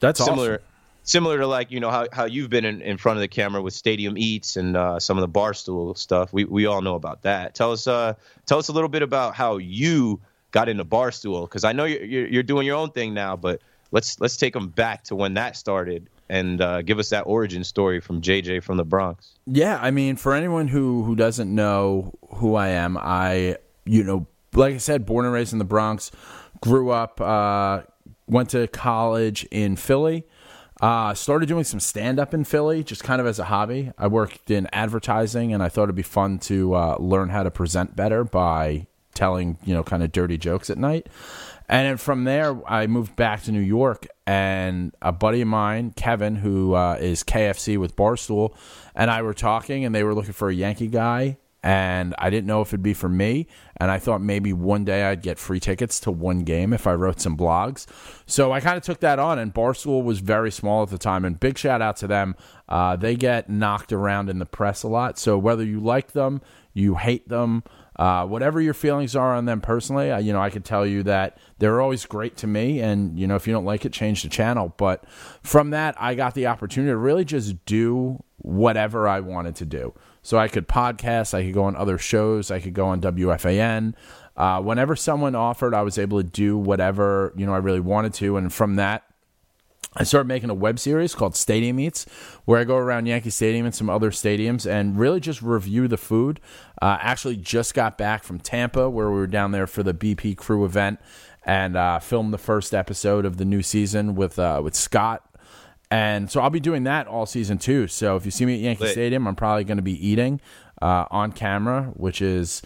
That's 0.00 0.18
similar, 0.24 0.54
awesome. 0.54 0.66
Similar 1.04 1.38
to 1.38 1.46
like 1.46 1.70
you 1.70 1.80
know 1.80 1.90
how, 1.90 2.06
how 2.12 2.24
you've 2.24 2.50
been 2.50 2.64
in, 2.64 2.80
in 2.82 2.96
front 2.96 3.16
of 3.18 3.20
the 3.20 3.28
camera 3.28 3.62
with 3.62 3.74
Stadium 3.74 4.16
Eats 4.16 4.56
and 4.56 4.76
uh, 4.76 5.00
some 5.00 5.18
of 5.18 5.22
the 5.22 5.28
barstool 5.28 5.96
stuff. 5.96 6.32
We 6.32 6.44
we 6.44 6.66
all 6.66 6.82
know 6.82 6.94
about 6.94 7.22
that. 7.22 7.54
Tell 7.54 7.72
us 7.72 7.86
uh 7.86 8.14
tell 8.46 8.58
us 8.58 8.68
a 8.68 8.72
little 8.72 8.88
bit 8.88 9.02
about 9.02 9.34
how 9.34 9.58
you 9.58 10.20
got 10.50 10.68
into 10.68 10.84
barstool 10.84 11.44
because 11.48 11.64
I 11.64 11.72
know 11.72 11.84
you're, 11.84 12.26
you're 12.26 12.42
doing 12.42 12.66
your 12.66 12.76
own 12.76 12.90
thing 12.90 13.14
now, 13.14 13.36
but 13.36 13.60
let's 13.90 14.20
let's 14.20 14.36
take 14.36 14.52
them 14.54 14.68
back 14.68 15.04
to 15.04 15.16
when 15.16 15.34
that 15.34 15.56
started 15.56 16.08
and 16.28 16.60
uh, 16.60 16.82
give 16.82 16.98
us 16.98 17.10
that 17.10 17.22
origin 17.22 17.62
story 17.64 18.00
from 18.00 18.22
JJ 18.22 18.62
from 18.62 18.76
the 18.76 18.84
Bronx. 18.84 19.34
Yeah, 19.46 19.78
I 19.80 19.90
mean, 19.90 20.16
for 20.16 20.34
anyone 20.34 20.68
who 20.68 21.02
who 21.04 21.14
doesn't 21.16 21.54
know 21.54 22.12
who 22.28 22.54
I 22.54 22.68
am, 22.68 22.96
I 22.96 23.56
you 23.84 24.04
know, 24.04 24.26
like 24.54 24.74
I 24.74 24.78
said, 24.78 25.04
born 25.06 25.24
and 25.24 25.34
raised 25.34 25.52
in 25.52 25.58
the 25.58 25.64
Bronx, 25.64 26.10
grew 26.60 26.90
up, 26.90 27.20
uh, 27.20 27.82
went 28.26 28.50
to 28.50 28.66
college 28.68 29.44
in 29.50 29.76
Philly. 29.76 30.24
Uh, 30.80 31.14
started 31.14 31.46
doing 31.46 31.64
some 31.64 31.80
stand 31.80 32.18
up 32.18 32.34
in 32.34 32.44
Philly, 32.44 32.82
just 32.82 33.04
kind 33.04 33.20
of 33.20 33.26
as 33.26 33.38
a 33.38 33.44
hobby. 33.44 33.92
I 33.98 34.08
worked 34.08 34.50
in 34.50 34.68
advertising, 34.72 35.52
and 35.52 35.62
I 35.62 35.68
thought 35.68 35.84
it'd 35.84 35.94
be 35.94 36.02
fun 36.02 36.38
to 36.40 36.74
uh, 36.74 36.96
learn 36.98 37.28
how 37.28 37.42
to 37.42 37.50
present 37.50 37.94
better 37.94 38.24
by 38.24 38.86
telling, 39.14 39.58
you 39.64 39.74
know, 39.74 39.82
kind 39.82 40.02
of 40.02 40.10
dirty 40.10 40.38
jokes 40.38 40.70
at 40.70 40.78
night. 40.78 41.08
And 41.68 41.86
then 41.86 41.96
from 41.96 42.24
there, 42.24 42.58
I 42.70 42.86
moved 42.86 43.14
back 43.16 43.44
to 43.44 43.52
New 43.52 43.60
York, 43.60 44.06
and 44.26 44.94
a 45.00 45.12
buddy 45.12 45.40
of 45.40 45.48
mine, 45.48 45.92
Kevin, 45.94 46.36
who 46.36 46.74
uh, 46.74 46.96
is 47.00 47.22
KFC 47.22 47.78
with 47.78 47.94
Barstool, 47.94 48.54
and 48.94 49.10
I 49.10 49.22
were 49.22 49.34
talking, 49.34 49.84
and 49.84 49.94
they 49.94 50.02
were 50.02 50.14
looking 50.14 50.32
for 50.32 50.48
a 50.48 50.54
Yankee 50.54 50.88
guy, 50.88 51.38
and 51.62 52.14
I 52.18 52.28
didn't 52.28 52.46
know 52.46 52.60
if 52.60 52.68
it'd 52.68 52.82
be 52.82 52.94
for 52.94 53.08
me, 53.08 53.46
and 53.76 53.90
I 53.90 53.98
thought 53.98 54.20
maybe 54.20 54.52
one 54.52 54.84
day 54.84 55.04
I'd 55.04 55.22
get 55.22 55.38
free 55.38 55.60
tickets 55.60 56.00
to 56.00 56.10
one 56.10 56.40
game 56.40 56.72
if 56.72 56.86
I 56.86 56.94
wrote 56.94 57.20
some 57.20 57.36
blogs. 57.36 57.86
So 58.26 58.50
I 58.52 58.60
kind 58.60 58.76
of 58.76 58.82
took 58.82 59.00
that 59.00 59.18
on, 59.18 59.38
and 59.38 59.54
Barstool 59.54 60.02
was 60.02 60.18
very 60.18 60.50
small 60.50 60.82
at 60.82 60.90
the 60.90 60.98
time, 60.98 61.24
and 61.24 61.38
big 61.38 61.56
shout 61.56 61.80
out 61.80 61.96
to 61.98 62.08
them. 62.08 62.34
Uh, 62.68 62.96
they 62.96 63.14
get 63.14 63.48
knocked 63.48 63.92
around 63.92 64.28
in 64.28 64.38
the 64.38 64.46
press 64.46 64.82
a 64.82 64.88
lot, 64.88 65.18
so 65.18 65.38
whether 65.38 65.64
you 65.64 65.78
like 65.78 66.12
them, 66.12 66.40
you 66.74 66.96
hate 66.96 67.28
them. 67.28 67.62
Uh, 67.94 68.26
whatever 68.26 68.60
your 68.60 68.74
feelings 68.74 69.14
are 69.14 69.34
on 69.34 69.44
them 69.44 69.60
personally, 69.60 70.10
I, 70.10 70.18
you 70.20 70.32
know, 70.32 70.40
I 70.40 70.48
could 70.48 70.64
tell 70.64 70.86
you 70.86 71.02
that 71.02 71.36
they're 71.58 71.80
always 71.80 72.06
great 72.06 72.36
to 72.38 72.46
me, 72.46 72.80
and 72.80 73.18
you 73.18 73.26
know, 73.26 73.36
if 73.36 73.46
you 73.46 73.52
don't 73.52 73.66
like 73.66 73.84
it, 73.84 73.92
change 73.92 74.22
the 74.22 74.28
channel. 74.28 74.74
But 74.76 75.04
from 75.42 75.70
that, 75.70 75.94
I 76.00 76.14
got 76.14 76.34
the 76.34 76.46
opportunity 76.46 76.90
to 76.90 76.96
really 76.96 77.24
just 77.24 77.64
do 77.66 78.24
whatever 78.38 79.06
I 79.06 79.20
wanted 79.20 79.54
to 79.56 79.66
do. 79.66 79.94
So 80.22 80.38
I 80.38 80.48
could 80.48 80.68
podcast, 80.68 81.34
I 81.34 81.42
could 81.44 81.54
go 81.54 81.64
on 81.64 81.76
other 81.76 81.98
shows, 81.98 82.50
I 82.50 82.60
could 82.60 82.74
go 82.74 82.86
on 82.86 83.00
WFAN. 83.00 83.94
Uh, 84.36 84.62
whenever 84.62 84.96
someone 84.96 85.34
offered, 85.34 85.74
I 85.74 85.82
was 85.82 85.98
able 85.98 86.22
to 86.22 86.28
do 86.28 86.56
whatever 86.56 87.32
you 87.36 87.44
know 87.44 87.54
I 87.54 87.58
really 87.58 87.80
wanted 87.80 88.14
to, 88.14 88.36
and 88.36 88.52
from 88.52 88.76
that, 88.76 89.04
I 89.94 90.04
started 90.04 90.26
making 90.26 90.48
a 90.48 90.54
web 90.54 90.78
series 90.78 91.14
called 91.14 91.36
Stadium 91.36 91.78
Eats, 91.78 92.06
where 92.46 92.58
I 92.58 92.64
go 92.64 92.76
around 92.76 93.06
Yankee 93.06 93.28
Stadium 93.28 93.66
and 93.66 93.74
some 93.74 93.90
other 93.90 94.10
stadiums 94.10 94.68
and 94.68 94.98
really 94.98 95.20
just 95.20 95.42
review 95.42 95.86
the 95.86 95.98
food. 95.98 96.40
Uh, 96.80 96.96
actually, 97.00 97.36
just 97.36 97.74
got 97.74 97.98
back 97.98 98.24
from 98.24 98.38
Tampa, 98.38 98.88
where 98.88 99.10
we 99.10 99.16
were 99.16 99.26
down 99.26 99.52
there 99.52 99.66
for 99.66 99.82
the 99.82 99.92
BP 99.92 100.36
Crew 100.38 100.64
event 100.64 100.98
and 101.44 101.76
uh, 101.76 101.98
filmed 101.98 102.32
the 102.32 102.38
first 102.38 102.72
episode 102.72 103.26
of 103.26 103.36
the 103.36 103.44
new 103.44 103.62
season 103.62 104.14
with 104.14 104.38
uh, 104.38 104.60
with 104.64 104.74
Scott. 104.74 105.28
And 105.92 106.30
so 106.30 106.40
I'll 106.40 106.48
be 106.48 106.58
doing 106.58 106.84
that 106.84 107.06
all 107.06 107.26
season 107.26 107.58
too. 107.58 107.86
So 107.86 108.16
if 108.16 108.24
you 108.24 108.30
see 108.30 108.46
me 108.46 108.54
at 108.54 108.60
Yankee 108.60 108.84
Lit. 108.84 108.92
Stadium, 108.92 109.28
I'm 109.28 109.36
probably 109.36 109.64
going 109.64 109.76
to 109.76 109.82
be 109.82 110.08
eating 110.08 110.40
uh, 110.80 111.04
on 111.10 111.32
camera, 111.32 111.92
which 111.94 112.22
is 112.22 112.62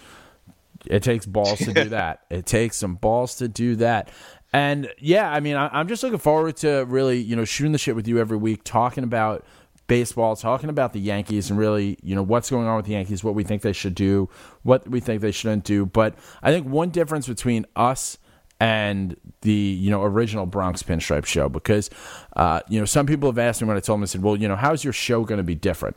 it 0.86 1.02
takes 1.02 1.26
balls 1.26 1.58
to 1.58 1.72
do 1.72 1.84
that. 1.88 2.20
It 2.30 2.46
takes 2.46 2.76
some 2.76 2.94
balls 2.94 3.34
to 3.38 3.48
do 3.48 3.74
that. 3.76 4.10
And 4.52 4.88
yeah, 5.00 5.28
I 5.28 5.40
mean, 5.40 5.56
I, 5.56 5.66
I'm 5.72 5.88
just 5.88 6.04
looking 6.04 6.20
forward 6.20 6.56
to 6.58 6.84
really, 6.84 7.18
you 7.18 7.34
know, 7.34 7.44
shooting 7.44 7.72
the 7.72 7.78
shit 7.78 7.96
with 7.96 8.06
you 8.06 8.20
every 8.20 8.36
week, 8.36 8.62
talking 8.62 9.02
about 9.02 9.44
baseball, 9.88 10.36
talking 10.36 10.70
about 10.70 10.92
the 10.92 11.00
Yankees, 11.00 11.50
and 11.50 11.58
really, 11.58 11.98
you 12.04 12.14
know, 12.14 12.22
what's 12.22 12.48
going 12.48 12.68
on 12.68 12.76
with 12.76 12.86
the 12.86 12.92
Yankees, 12.92 13.24
what 13.24 13.34
we 13.34 13.42
think 13.42 13.62
they 13.62 13.72
should 13.72 13.96
do, 13.96 14.28
what 14.62 14.88
we 14.88 15.00
think 15.00 15.20
they 15.20 15.32
shouldn't 15.32 15.64
do. 15.64 15.84
But 15.84 16.14
I 16.44 16.52
think 16.52 16.68
one 16.68 16.90
difference 16.90 17.26
between 17.26 17.66
us 17.74 18.18
and 18.60 19.16
the 19.42 19.52
you 19.52 19.90
know 19.90 20.02
original 20.02 20.46
Bronx 20.46 20.82
Pinstripe 20.82 21.26
show, 21.26 21.48
because 21.48 21.90
uh, 22.36 22.60
you 22.68 22.78
know 22.78 22.86
some 22.86 23.06
people 23.06 23.28
have 23.28 23.38
asked 23.38 23.60
me 23.60 23.68
when 23.68 23.76
I 23.76 23.80
told 23.80 23.98
them, 23.98 24.02
I 24.04 24.06
said, 24.06 24.22
well, 24.22 24.36
you 24.36 24.48
know, 24.48 24.56
how's 24.56 24.84
your 24.84 24.92
show 24.92 25.24
going 25.24 25.38
to 25.38 25.44
be 25.44 25.54
different? 25.54 25.96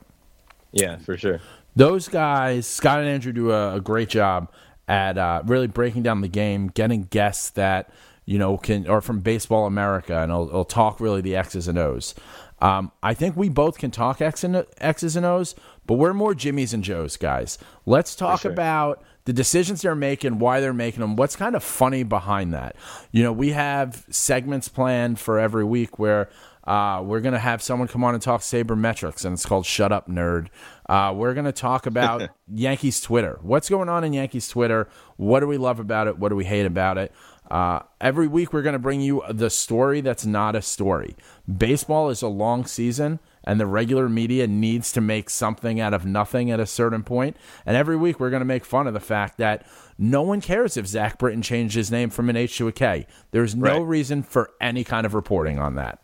Yeah, 0.72 0.98
for 0.98 1.18
sure. 1.18 1.40
those 1.76 2.08
guys, 2.08 2.68
Scott 2.68 3.00
and 3.00 3.08
Andrew, 3.08 3.32
do 3.32 3.52
a, 3.52 3.76
a 3.76 3.82
great 3.82 4.10
job 4.10 4.52
at 4.88 5.18
uh, 5.18 5.42
really 5.46 5.68
breaking 5.68 6.04
down 6.04 6.22
the 6.22 6.28
game, 6.28 6.68
getting 6.68 7.04
guests 7.04 7.52
that 7.52 7.90
you 8.26 8.38
know 8.38 8.58
can 8.58 8.88
are 8.88 9.02
from 9.02 9.22
Baseball 9.22 9.66
America, 9.66 10.20
and 10.22 10.32
it'll, 10.32 10.50
it'll 10.50 10.66
talk 10.66 11.00
really 11.00 11.22
the 11.22 11.36
X's 11.36 11.68
and 11.68 11.78
O's. 11.78 12.14
Um, 12.62 12.92
I 13.02 13.14
think 13.14 13.36
we 13.36 13.50
both 13.50 13.78
can 13.78 13.92
talk 13.92 14.22
X 14.22 14.44
and, 14.44 14.66
X's 14.78 15.16
and 15.16 15.26
O's, 15.26 15.56
but 15.86 15.96
we're 15.96 16.14
more 16.14 16.34
Jimmys 16.34 16.74
and 16.74 16.84
Joes 16.84 17.18
guys. 17.18 17.58
Let's 17.86 18.16
talk 18.16 18.42
sure. 18.42 18.52
about 18.52 19.04
the 19.26 19.34
decisions 19.34 19.82
they're 19.82 19.96
making, 19.96 20.40
why 20.40 20.60
they're 20.60 20.74
making 20.74 21.02
them, 21.02 21.16
what's 21.16 21.36
kind 21.36 21.56
of 21.56 21.64
funny 21.64 22.04
behind 22.04 22.54
that. 22.54 22.76
You 23.12 23.24
know, 23.24 23.32
we 23.32 23.52
have 23.52 24.06
segments 24.10 24.68
planned 24.68 25.20
for 25.20 25.40
every 25.40 25.64
week 25.64 26.00
where 26.00 26.30
uh, 26.70 27.02
we're 27.04 27.22
going 27.22 27.34
to 27.34 27.40
have 27.40 27.62
someone 27.62 27.88
come 27.88 28.04
on 28.04 28.14
and 28.14 28.22
talk 28.22 28.42
sabermetrics, 28.42 29.26
and 29.26 29.34
it's 29.34 29.46
called 29.46 29.66
Shut 29.66 29.92
Up 29.92 30.08
Nerd. 30.08 30.50
Uh, 30.88 31.14
we're 31.16 31.34
going 31.34 31.46
to 31.46 31.52
talk 31.52 31.86
about 31.86 32.30
Yankees 32.54 33.02
Twitter. 33.02 33.40
What's 33.42 33.70
going 33.70 33.90
on 33.90 34.04
in 34.04 34.14
Yankees 34.14 34.48
Twitter? 34.48 34.88
What 35.18 35.40
do 35.40 35.48
we 35.48 35.58
love 35.58 35.80
about 35.80 36.08
it? 36.08 36.20
What 36.20 36.30
do 36.30 36.36
we 36.36 36.46
hate 36.46 36.66
about 36.66 36.98
it? 36.98 37.12
Uh, 37.50 37.80
every 38.00 38.28
week, 38.28 38.54
we're 38.54 38.62
going 38.62 38.74
to 38.74 38.80
bring 38.80 39.02
you 39.02 39.24
the 39.30 39.50
story 39.50 40.02
that's 40.02 40.26
not 40.26 40.56
a 40.56 40.62
story. 40.62 41.16
Baseball 41.52 42.10
is 42.10 42.22
a 42.22 42.28
long 42.28 42.66
season, 42.66 43.20
and 43.44 43.60
the 43.60 43.66
regular 43.66 44.08
media 44.08 44.46
needs 44.46 44.92
to 44.92 45.02
make 45.02 45.30
something 45.32 45.80
out 45.80 45.94
of 45.94 46.06
nothing 46.06 46.52
at 46.52 46.60
a 46.60 46.66
certain 46.68 47.04
point. 47.04 47.36
And 47.66 47.76
every 47.76 47.98
week, 47.98 48.20
we're 48.20 48.30
going 48.30 48.42
to 48.42 48.46
make 48.46 48.66
fun 48.66 48.86
of 48.86 48.94
the 48.94 49.00
fact 49.00 49.38
that 49.40 49.66
no 49.98 50.22
one 50.22 50.42
cares 50.42 50.78
if 50.78 50.86
Zach 50.86 51.18
Britton 51.18 51.42
changed 51.42 51.76
his 51.76 51.90
name 51.90 52.10
from 52.12 52.30
an 52.30 52.36
H 52.36 52.58
to 52.60 52.68
a 52.68 52.72
K. 52.72 53.08
There's 53.32 53.56
no 53.56 53.80
Right. 53.80 53.82
reason 53.86 54.22
for 54.22 54.52
any 54.62 54.84
kind 54.84 55.06
of 55.06 55.14
reporting 55.16 55.58
on 55.58 55.76
that. 55.76 56.00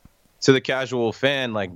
To 0.46 0.52
the 0.52 0.62
casual 0.62 1.12
fan, 1.12 1.54
like, 1.54 1.72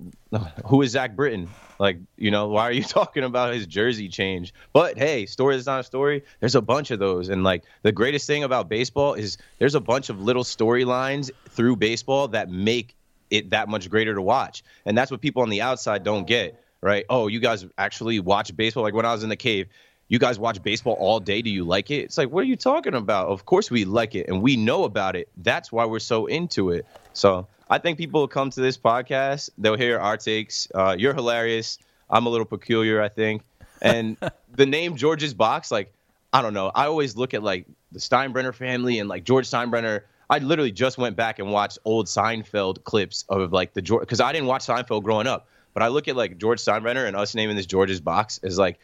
who 0.67 0.83
is 0.83 0.91
Zach 0.91 1.15
Britton? 1.15 1.49
Like, 1.79 1.97
you 2.17 2.29
know, 2.29 2.49
why 2.49 2.65
are 2.65 2.71
you 2.71 2.83
talking 2.99 3.23
about 3.23 3.51
his 3.51 3.65
jersey 3.65 4.09
change? 4.09 4.53
But 4.73 4.95
hey, 4.95 5.25
story 5.25 5.55
is 5.55 5.65
not 5.65 5.79
a 5.79 5.83
story. 5.83 6.23
There's 6.39 6.53
a 6.53 6.61
bunch 6.61 6.91
of 6.91 6.99
those. 6.99 7.29
And 7.29 7.43
like 7.43 7.63
the 7.81 7.91
greatest 7.91 8.27
thing 8.27 8.43
about 8.43 8.69
baseball 8.69 9.15
is 9.15 9.39
there's 9.57 9.73
a 9.73 9.79
bunch 9.79 10.09
of 10.09 10.21
little 10.21 10.43
storylines 10.43 11.31
through 11.49 11.77
baseball 11.77 12.27
that 12.27 12.51
make 12.51 12.95
it 13.31 13.49
that 13.49 13.69
much 13.69 13.89
greater 13.89 14.13
to 14.13 14.21
watch. 14.21 14.63
And 14.85 14.95
that's 14.95 15.09
what 15.09 15.19
people 15.19 15.41
on 15.41 15.49
the 15.49 15.61
outside 15.61 16.03
don't 16.03 16.27
get, 16.27 16.63
right? 16.79 17.05
Oh, 17.09 17.25
you 17.25 17.39
guys 17.39 17.65
actually 17.79 18.19
watch 18.19 18.55
baseball? 18.55 18.83
Like 18.83 18.93
when 18.93 19.05
I 19.05 19.13
was 19.13 19.23
in 19.23 19.29
the 19.29 19.35
cave, 19.35 19.67
you 20.09 20.19
guys 20.19 20.37
watch 20.37 20.61
baseball 20.61 20.93
all 20.99 21.19
day. 21.19 21.41
Do 21.41 21.49
you 21.49 21.63
like 21.63 21.89
it? 21.89 22.01
It's 22.01 22.19
like, 22.19 22.29
what 22.29 22.41
are 22.41 22.47
you 22.47 22.55
talking 22.55 22.93
about? 22.93 23.29
Of 23.29 23.45
course 23.47 23.71
we 23.71 23.85
like 23.85 24.13
it 24.13 24.27
and 24.27 24.43
we 24.43 24.57
know 24.57 24.83
about 24.83 25.15
it. 25.15 25.27
That's 25.37 25.71
why 25.71 25.85
we're 25.85 25.97
so 25.97 26.27
into 26.27 26.69
it. 26.69 26.85
So 27.13 27.47
I 27.69 27.77
think 27.77 27.97
people 27.97 28.21
will 28.21 28.27
come 28.27 28.49
to 28.49 28.61
this 28.61 28.77
podcast. 28.77 29.49
They'll 29.57 29.77
hear 29.77 29.99
our 29.99 30.17
takes. 30.17 30.67
Uh, 30.73 30.95
you're 30.97 31.13
hilarious. 31.13 31.77
I'm 32.09 32.25
a 32.25 32.29
little 32.29 32.45
peculiar, 32.45 33.01
I 33.01 33.09
think. 33.09 33.43
And 33.81 34.17
the 34.55 34.65
name 34.65 34.95
George's 34.95 35.33
Box, 35.33 35.71
like, 35.71 35.93
I 36.33 36.41
don't 36.41 36.53
know. 36.53 36.71
I 36.73 36.85
always 36.85 37.15
look 37.15 37.33
at 37.33 37.43
like 37.43 37.67
the 37.91 37.99
Steinbrenner 37.99 38.53
family 38.53 38.99
and 38.99 39.07
like 39.07 39.23
George 39.23 39.49
Steinbrenner. 39.49 40.01
I 40.29 40.39
literally 40.39 40.71
just 40.71 40.97
went 40.97 41.15
back 41.15 41.39
and 41.39 41.51
watched 41.51 41.79
old 41.85 42.05
Seinfeld 42.05 42.83
clips 42.83 43.25
of 43.29 43.51
like 43.51 43.73
the 43.73 43.81
George 43.81 44.01
because 44.01 44.19
I 44.19 44.31
didn't 44.31 44.47
watch 44.47 44.65
Seinfeld 44.65 45.03
growing 45.03 45.27
up. 45.27 45.47
But 45.73 45.83
I 45.83 45.87
look 45.87 46.07
at 46.07 46.15
like 46.15 46.37
George 46.37 46.59
Steinbrenner 46.59 47.07
and 47.07 47.15
us 47.15 47.35
naming 47.35 47.55
this 47.55 47.65
George's 47.65 48.01
Box 48.01 48.39
is 48.43 48.57
like 48.57 48.79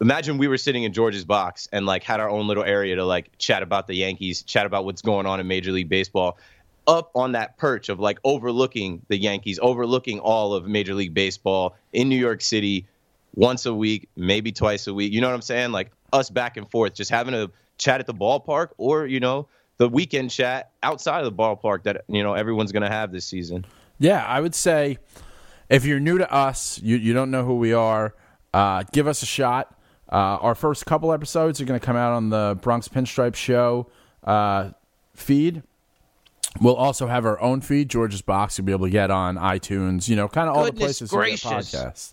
imagine 0.00 0.38
we 0.38 0.48
were 0.48 0.56
sitting 0.56 0.84
in 0.84 0.92
George's 0.92 1.24
box 1.24 1.68
and 1.72 1.86
like 1.86 2.02
had 2.02 2.20
our 2.20 2.30
own 2.30 2.48
little 2.48 2.64
area 2.64 2.96
to 2.96 3.04
like 3.04 3.36
chat 3.38 3.62
about 3.62 3.86
the 3.86 3.94
Yankees, 3.94 4.42
chat 4.42 4.66
about 4.66 4.84
what's 4.84 5.02
going 5.02 5.26
on 5.26 5.40
in 5.40 5.46
Major 5.46 5.72
League 5.72 5.88
Baseball, 5.88 6.38
up 6.90 7.12
on 7.14 7.32
that 7.32 7.56
perch 7.56 7.88
of 7.88 8.00
like 8.00 8.18
overlooking 8.24 9.00
the 9.06 9.16
Yankees, 9.16 9.60
overlooking 9.62 10.18
all 10.18 10.54
of 10.54 10.66
Major 10.66 10.92
League 10.92 11.14
Baseball 11.14 11.76
in 11.92 12.08
New 12.08 12.18
York 12.18 12.42
City 12.42 12.88
once 13.36 13.64
a 13.64 13.72
week, 13.72 14.08
maybe 14.16 14.50
twice 14.50 14.88
a 14.88 14.92
week. 14.92 15.12
You 15.12 15.20
know 15.20 15.28
what 15.28 15.34
I'm 15.34 15.42
saying? 15.42 15.70
Like 15.70 15.92
us 16.12 16.30
back 16.30 16.56
and 16.56 16.68
forth, 16.68 16.94
just 16.94 17.10
having 17.10 17.32
a 17.32 17.48
chat 17.78 18.00
at 18.00 18.06
the 18.06 18.14
ballpark 18.14 18.70
or, 18.76 19.06
you 19.06 19.20
know, 19.20 19.46
the 19.76 19.88
weekend 19.88 20.32
chat 20.32 20.72
outside 20.82 21.24
of 21.24 21.24
the 21.24 21.42
ballpark 21.42 21.84
that, 21.84 22.02
you 22.08 22.24
know, 22.24 22.34
everyone's 22.34 22.72
going 22.72 22.82
to 22.82 22.90
have 22.90 23.12
this 23.12 23.24
season. 23.24 23.64
Yeah, 24.00 24.24
I 24.26 24.40
would 24.40 24.56
say 24.56 24.98
if 25.68 25.84
you're 25.84 26.00
new 26.00 26.18
to 26.18 26.30
us, 26.30 26.80
you, 26.82 26.96
you 26.96 27.14
don't 27.14 27.30
know 27.30 27.44
who 27.44 27.54
we 27.54 27.72
are, 27.72 28.16
uh, 28.52 28.82
give 28.92 29.06
us 29.06 29.22
a 29.22 29.26
shot. 29.26 29.78
Uh, 30.10 30.42
our 30.42 30.56
first 30.56 30.86
couple 30.86 31.12
episodes 31.12 31.60
are 31.60 31.64
going 31.64 31.78
to 31.78 31.86
come 31.86 31.96
out 31.96 32.14
on 32.14 32.30
the 32.30 32.58
Bronx 32.60 32.88
Pinstripe 32.88 33.36
Show 33.36 33.86
uh, 34.24 34.70
feed. 35.14 35.62
We'll 36.60 36.76
also 36.76 37.06
have 37.06 37.24
our 37.24 37.40
own 37.40 37.62
feed, 37.62 37.88
George's 37.88 38.22
Box. 38.22 38.58
You'll 38.58 38.66
be 38.66 38.72
able 38.72 38.86
to 38.86 38.90
get 38.90 39.10
on 39.10 39.36
iTunes, 39.36 40.08
you 40.08 40.16
know, 40.16 40.28
kind 40.28 40.48
of 40.48 40.56
all 40.56 40.64
the 40.64 40.72
places 40.72 41.10
gracious. 41.10 41.44
you 41.44 41.50
get 41.50 41.64
podcasts. 41.64 42.12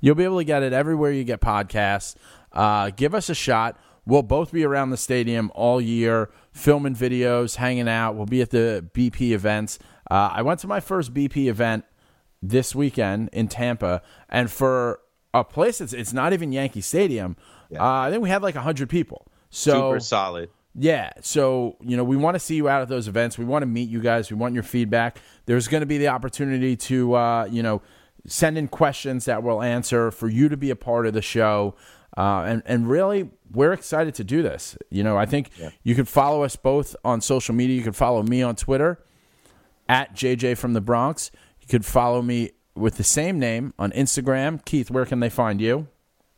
You'll 0.00 0.16
be 0.16 0.24
able 0.24 0.38
to 0.38 0.44
get 0.44 0.62
it 0.62 0.72
everywhere 0.72 1.12
you 1.12 1.24
get 1.24 1.40
podcasts. 1.40 2.16
Uh, 2.52 2.90
give 2.90 3.14
us 3.14 3.28
a 3.28 3.34
shot. 3.34 3.78
We'll 4.04 4.22
both 4.22 4.52
be 4.52 4.64
around 4.64 4.90
the 4.90 4.96
stadium 4.96 5.50
all 5.54 5.80
year, 5.80 6.30
filming 6.52 6.94
videos, 6.94 7.56
hanging 7.56 7.88
out. 7.88 8.16
We'll 8.16 8.26
be 8.26 8.42
at 8.42 8.50
the 8.50 8.84
BP 8.92 9.30
events. 9.30 9.78
Uh, 10.10 10.30
I 10.32 10.42
went 10.42 10.60
to 10.60 10.66
my 10.66 10.80
first 10.80 11.14
BP 11.14 11.46
event 11.46 11.84
this 12.42 12.74
weekend 12.74 13.30
in 13.32 13.48
Tampa, 13.48 14.02
and 14.28 14.50
for 14.50 15.00
a 15.32 15.42
place 15.42 15.78
that's 15.78 15.92
it's 15.92 16.12
not 16.12 16.32
even 16.32 16.52
Yankee 16.52 16.82
Stadium, 16.82 17.36
uh, 17.74 17.82
I 17.82 18.10
think 18.10 18.22
we 18.22 18.28
had 18.28 18.42
like 18.42 18.54
hundred 18.56 18.90
people. 18.90 19.26
So 19.48 19.72
Super 19.92 20.00
solid. 20.00 20.50
Yeah, 20.76 21.12
so 21.20 21.76
you 21.80 21.96
know 21.96 22.04
we 22.04 22.16
want 22.16 22.34
to 22.34 22.40
see 22.40 22.56
you 22.56 22.68
out 22.68 22.82
at 22.82 22.88
those 22.88 23.06
events. 23.06 23.38
We 23.38 23.44
want 23.44 23.62
to 23.62 23.66
meet 23.66 23.88
you 23.88 24.00
guys. 24.00 24.30
We 24.30 24.36
want 24.36 24.54
your 24.54 24.62
feedback. 24.64 25.18
There's 25.46 25.68
going 25.68 25.82
to 25.82 25.86
be 25.86 25.98
the 25.98 26.08
opportunity 26.08 26.76
to 26.76 27.14
uh, 27.14 27.44
you 27.50 27.62
know 27.62 27.80
send 28.26 28.58
in 28.58 28.68
questions 28.68 29.26
that 29.26 29.42
we'll 29.42 29.62
answer 29.62 30.10
for 30.10 30.28
you 30.28 30.48
to 30.48 30.56
be 30.56 30.70
a 30.70 30.76
part 30.76 31.06
of 31.06 31.12
the 31.12 31.22
show. 31.22 31.74
Uh, 32.16 32.44
and 32.46 32.62
and 32.66 32.88
really, 32.88 33.30
we're 33.52 33.72
excited 33.72 34.14
to 34.16 34.24
do 34.24 34.42
this. 34.42 34.76
You 34.90 35.04
know, 35.04 35.16
I 35.16 35.26
think 35.26 35.50
you 35.82 35.94
can 35.94 36.04
follow 36.04 36.42
us 36.42 36.56
both 36.56 36.96
on 37.04 37.20
social 37.20 37.54
media. 37.54 37.76
You 37.76 37.82
can 37.82 37.92
follow 37.92 38.22
me 38.22 38.42
on 38.42 38.56
Twitter 38.56 38.98
at 39.88 40.14
JJ 40.14 40.58
from 40.58 40.72
the 40.72 40.80
Bronx. 40.80 41.30
You 41.60 41.68
could 41.68 41.84
follow 41.84 42.20
me 42.20 42.50
with 42.74 42.96
the 42.96 43.04
same 43.04 43.38
name 43.38 43.74
on 43.78 43.92
Instagram. 43.92 44.64
Keith, 44.64 44.90
where 44.90 45.06
can 45.06 45.20
they 45.20 45.30
find 45.30 45.60
you? 45.60 45.88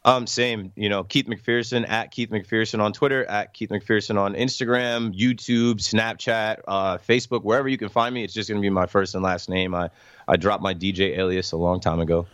Um, 0.06 0.28
same, 0.28 0.72
you 0.76 0.88
know, 0.88 1.02
Keith 1.02 1.26
McPherson 1.26 1.86
at 1.88 2.12
Keith 2.12 2.30
McPherson 2.30 2.78
on 2.78 2.92
Twitter, 2.92 3.24
at 3.24 3.52
Keith 3.52 3.70
McPherson 3.70 4.16
on 4.16 4.34
Instagram, 4.34 5.12
YouTube, 5.12 5.78
Snapchat, 5.78 6.58
uh, 6.68 6.98
Facebook, 6.98 7.42
wherever 7.42 7.66
you 7.66 7.76
can 7.76 7.88
find 7.88 8.14
me. 8.14 8.22
It's 8.22 8.32
just 8.32 8.48
going 8.48 8.60
to 8.60 8.64
be 8.64 8.70
my 8.70 8.86
first 8.86 9.16
and 9.16 9.24
last 9.24 9.48
name. 9.48 9.74
I, 9.74 9.90
I 10.28 10.36
dropped 10.36 10.62
my 10.62 10.74
DJ 10.74 11.18
alias 11.18 11.50
a 11.50 11.56
long 11.56 11.80
time 11.80 11.98
ago. 11.98 12.28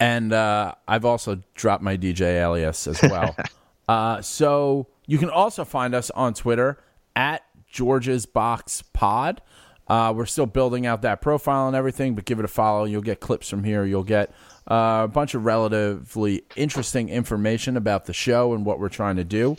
And 0.00 0.32
uh, 0.32 0.74
I've 0.88 1.04
also 1.04 1.42
dropped 1.54 1.82
my 1.82 1.98
DJ 1.98 2.22
alias 2.22 2.86
as 2.86 3.02
well. 3.02 3.36
uh, 3.88 4.22
so 4.22 4.86
you 5.06 5.18
can 5.18 5.28
also 5.28 5.66
find 5.66 5.94
us 5.94 6.10
on 6.10 6.32
Twitter 6.32 6.78
at 7.14 7.44
George's 7.70 8.24
Box 8.24 8.82
Pod. 8.94 9.42
Uh, 9.86 10.12
we're 10.14 10.26
still 10.26 10.46
building 10.46 10.86
out 10.86 11.02
that 11.02 11.20
profile 11.20 11.66
and 11.66 11.76
everything, 11.76 12.14
but 12.14 12.24
give 12.24 12.38
it 12.38 12.44
a 12.44 12.48
follow. 12.48 12.84
You'll 12.84 13.02
get 13.02 13.20
clips 13.20 13.48
from 13.48 13.64
here. 13.64 13.84
You'll 13.84 14.04
get 14.04 14.32
a 14.68 15.08
bunch 15.08 15.34
of 15.34 15.44
relatively 15.44 16.42
interesting 16.54 17.08
information 17.08 17.76
about 17.76 18.04
the 18.04 18.12
show 18.12 18.52
and 18.52 18.64
what 18.64 18.78
we're 18.78 18.88
trying 18.88 19.16
to 19.16 19.24
do. 19.24 19.56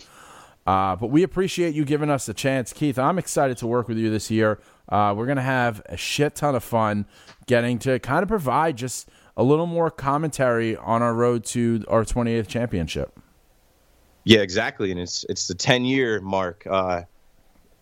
Uh, 0.67 0.95
but 0.95 1.08
we 1.08 1.24
appreciate 1.24 1.74
you 1.74 1.84
giving 1.84 2.12
us 2.12 2.30
a 2.30 2.34
chance, 2.34 2.74
Keith. 2.74 3.00
I'm 3.00 3.17
excited 3.17 3.58
to 3.58 3.67
work 3.67 3.88
with 3.88 3.98
you 3.98 4.12
this 4.12 4.30
year. 4.30 4.60
Uh, 4.88 5.13
we're 5.17 5.26
to 5.38 5.41
have 5.41 5.82
a 5.88 5.98
shit 5.98 6.36
ton 6.36 6.54
of 6.54 6.63
fun 6.63 7.06
getting 7.48 7.80
to 7.80 7.98
kind 8.00 8.22
of 8.22 8.30
provide 8.30 8.78
just 8.78 9.10
a 9.36 9.43
little 9.43 9.65
more 9.65 9.89
commentary 9.89 10.76
on 10.78 11.02
our 11.02 11.13
road 11.13 11.43
to 11.45 11.84
our 11.88 12.04
28th 12.04 12.48
championship. 12.48 13.19
Yeah, 14.26 14.41
exactly. 14.41 14.91
And 14.91 15.00
it's 15.00 15.26
it's 15.28 15.48
the 15.48 15.56
10 15.56 15.86
year 15.86 16.22
mark. 16.22 16.67
Uh, 16.69 17.04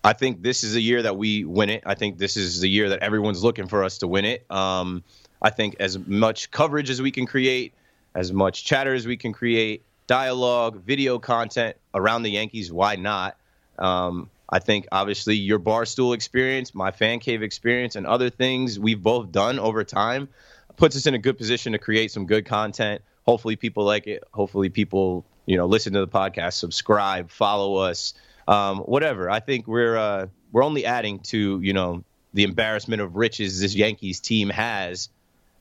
I 0.04 0.14
think 0.14 0.42
this 0.42 0.64
is 0.64 0.74
the 0.74 0.82
year 0.82 1.02
that 1.02 1.18
we 1.18 1.44
win 1.44 1.70
it. 1.70 1.84
I 1.86 1.96
think 1.96 2.20
this 2.20 2.38
is 2.38 2.62
the 2.62 2.70
year 2.70 2.88
that 2.90 3.00
everyone's 3.00 3.44
looking 3.44 3.68
for 3.68 3.84
us 3.84 3.98
to 3.98 4.08
win 4.08 4.24
it. 4.24 4.50
Um, 4.50 5.04
I 5.42 5.50
think 5.50 5.76
as 5.80 5.98
much 6.00 6.52
coverage 6.52 6.90
as 6.90 7.02
we 7.02 7.12
can 7.12 7.26
create, 7.26 7.74
as 8.16 8.34
much 8.34 8.66
chatter 8.66 8.94
as 8.94 9.06
we 9.06 9.18
can 9.18 9.34
create, 9.34 9.84
dialogue, 10.08 10.84
video 10.84 11.20
content 11.20 11.78
around 11.94 12.24
the 12.24 12.32
Yankees, 12.32 12.72
why 12.72 12.96
not? 12.96 13.38
Um, 13.78 14.30
I 14.50 14.60
think 14.60 14.88
obviously 14.92 15.36
your 15.36 15.60
barstool 15.60 16.16
experience, 16.16 16.74
my 16.74 16.92
fan 16.92 17.20
cave 17.20 17.44
experience, 17.44 17.96
and 17.96 18.08
other 18.08 18.30
things 18.30 18.80
we've 18.80 19.02
both 19.02 19.32
done 19.32 19.60
over 19.60 19.84
time 19.84 20.30
puts 20.78 20.96
us 20.96 21.06
in 21.06 21.14
a 21.14 21.18
good 21.18 21.38
position 21.38 21.74
to 21.74 21.78
create 21.78 22.12
some 22.12 22.26
good 22.26 22.46
content. 22.46 23.02
Hopefully, 23.26 23.58
people 23.58 23.84
like 23.84 24.08
it. 24.08 24.24
Hopefully, 24.34 24.70
people 24.70 25.26
you 25.46 25.58
know 25.58 25.66
listen 25.66 25.94
to 25.94 26.00
the 26.00 26.08
podcast, 26.08 26.54
subscribe, 26.54 27.30
follow 27.30 27.76
us, 27.76 28.14
um, 28.48 28.80
whatever. 28.80 29.30
I 29.30 29.42
think 29.42 29.68
we're 29.68 29.98
uh, 29.98 30.28
we're 30.54 30.64
only 30.64 30.86
adding 30.86 31.20
to 31.20 31.60
you 31.62 31.74
know 31.74 32.06
the 32.34 32.44
embarrassment 32.44 33.02
of 33.02 33.18
riches 33.18 33.60
this 33.60 33.76
Yankees 33.76 34.22
team 34.22 34.50
has 34.50 35.10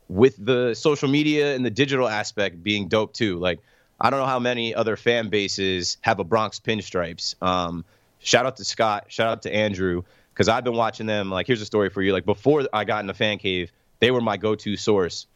with 0.09 0.37
the 0.45 0.75
social 0.75 1.09
media 1.09 1.55
and 1.55 1.65
the 1.65 1.71
digital 1.71 2.09
aspect 2.09 2.63
being 2.63 2.89
dope 2.89 3.13
too. 3.13 3.39
Like 3.39 3.61
I 4.01 4.11
don't 4.11 4.21
know 4.21 4.27
how 4.27 4.39
many 4.39 4.75
other 4.75 4.97
fan 4.97 5.29
bases 5.29 5.97
have 6.03 6.19
a 6.19 6.25
Bronx 6.25 6.61
pinstripes. 6.61 7.41
Um, 7.43 7.85
shout 8.19 8.47
out 8.47 8.57
to 8.59 8.65
Scott, 8.65 9.07
shout 9.09 9.29
out 9.29 9.43
to 9.43 9.55
Andrew, 9.55 10.03
because 10.33 10.49
I've 10.49 10.65
been 10.65 10.77
watching 10.77 11.07
them. 11.07 11.31
Like 11.31 11.47
here's 11.47 11.63
a 11.63 11.67
story 11.67 11.91
for 11.91 12.03
you. 12.03 12.13
Like 12.13 12.27
before 12.27 12.67
I 12.73 12.85
got 12.85 13.01
in 13.01 13.07
the 13.07 13.15
fan 13.15 13.39
cave, 13.39 13.73
they 14.01 14.11
were 14.11 14.21
my 14.21 14.37
go-to 14.37 14.77
source 14.77 15.27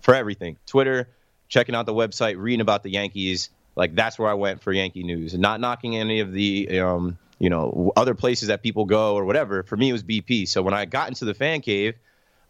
for 0.00 0.14
everything. 0.14 0.56
Twitter, 0.66 1.08
checking 1.48 1.74
out 1.74 1.86
the 1.86 1.94
website, 1.94 2.36
reading 2.38 2.60
about 2.60 2.82
the 2.82 2.90
Yankees. 2.90 3.50
Like 3.74 3.94
that's 3.94 4.18
where 4.18 4.30
I 4.30 4.34
went 4.34 4.62
for 4.62 4.72
Yankee 4.72 5.02
news, 5.02 5.34
and 5.34 5.42
not 5.42 5.60
knocking 5.60 5.96
any 5.96 6.20
of 6.20 6.32
the 6.32 6.80
um, 6.80 7.18
you 7.38 7.50
know 7.50 7.92
other 7.96 8.14
places 8.14 8.48
that 8.48 8.62
people 8.62 8.84
go 8.84 9.14
or 9.14 9.24
whatever. 9.24 9.62
For 9.64 9.76
me, 9.76 9.90
it 9.90 9.92
was 9.92 10.02
BP. 10.02 10.48
So 10.48 10.62
when 10.62 10.74
I 10.74 10.84
got 10.84 11.08
into 11.08 11.24
the 11.24 11.34
fan 11.34 11.60
cave, 11.60 11.94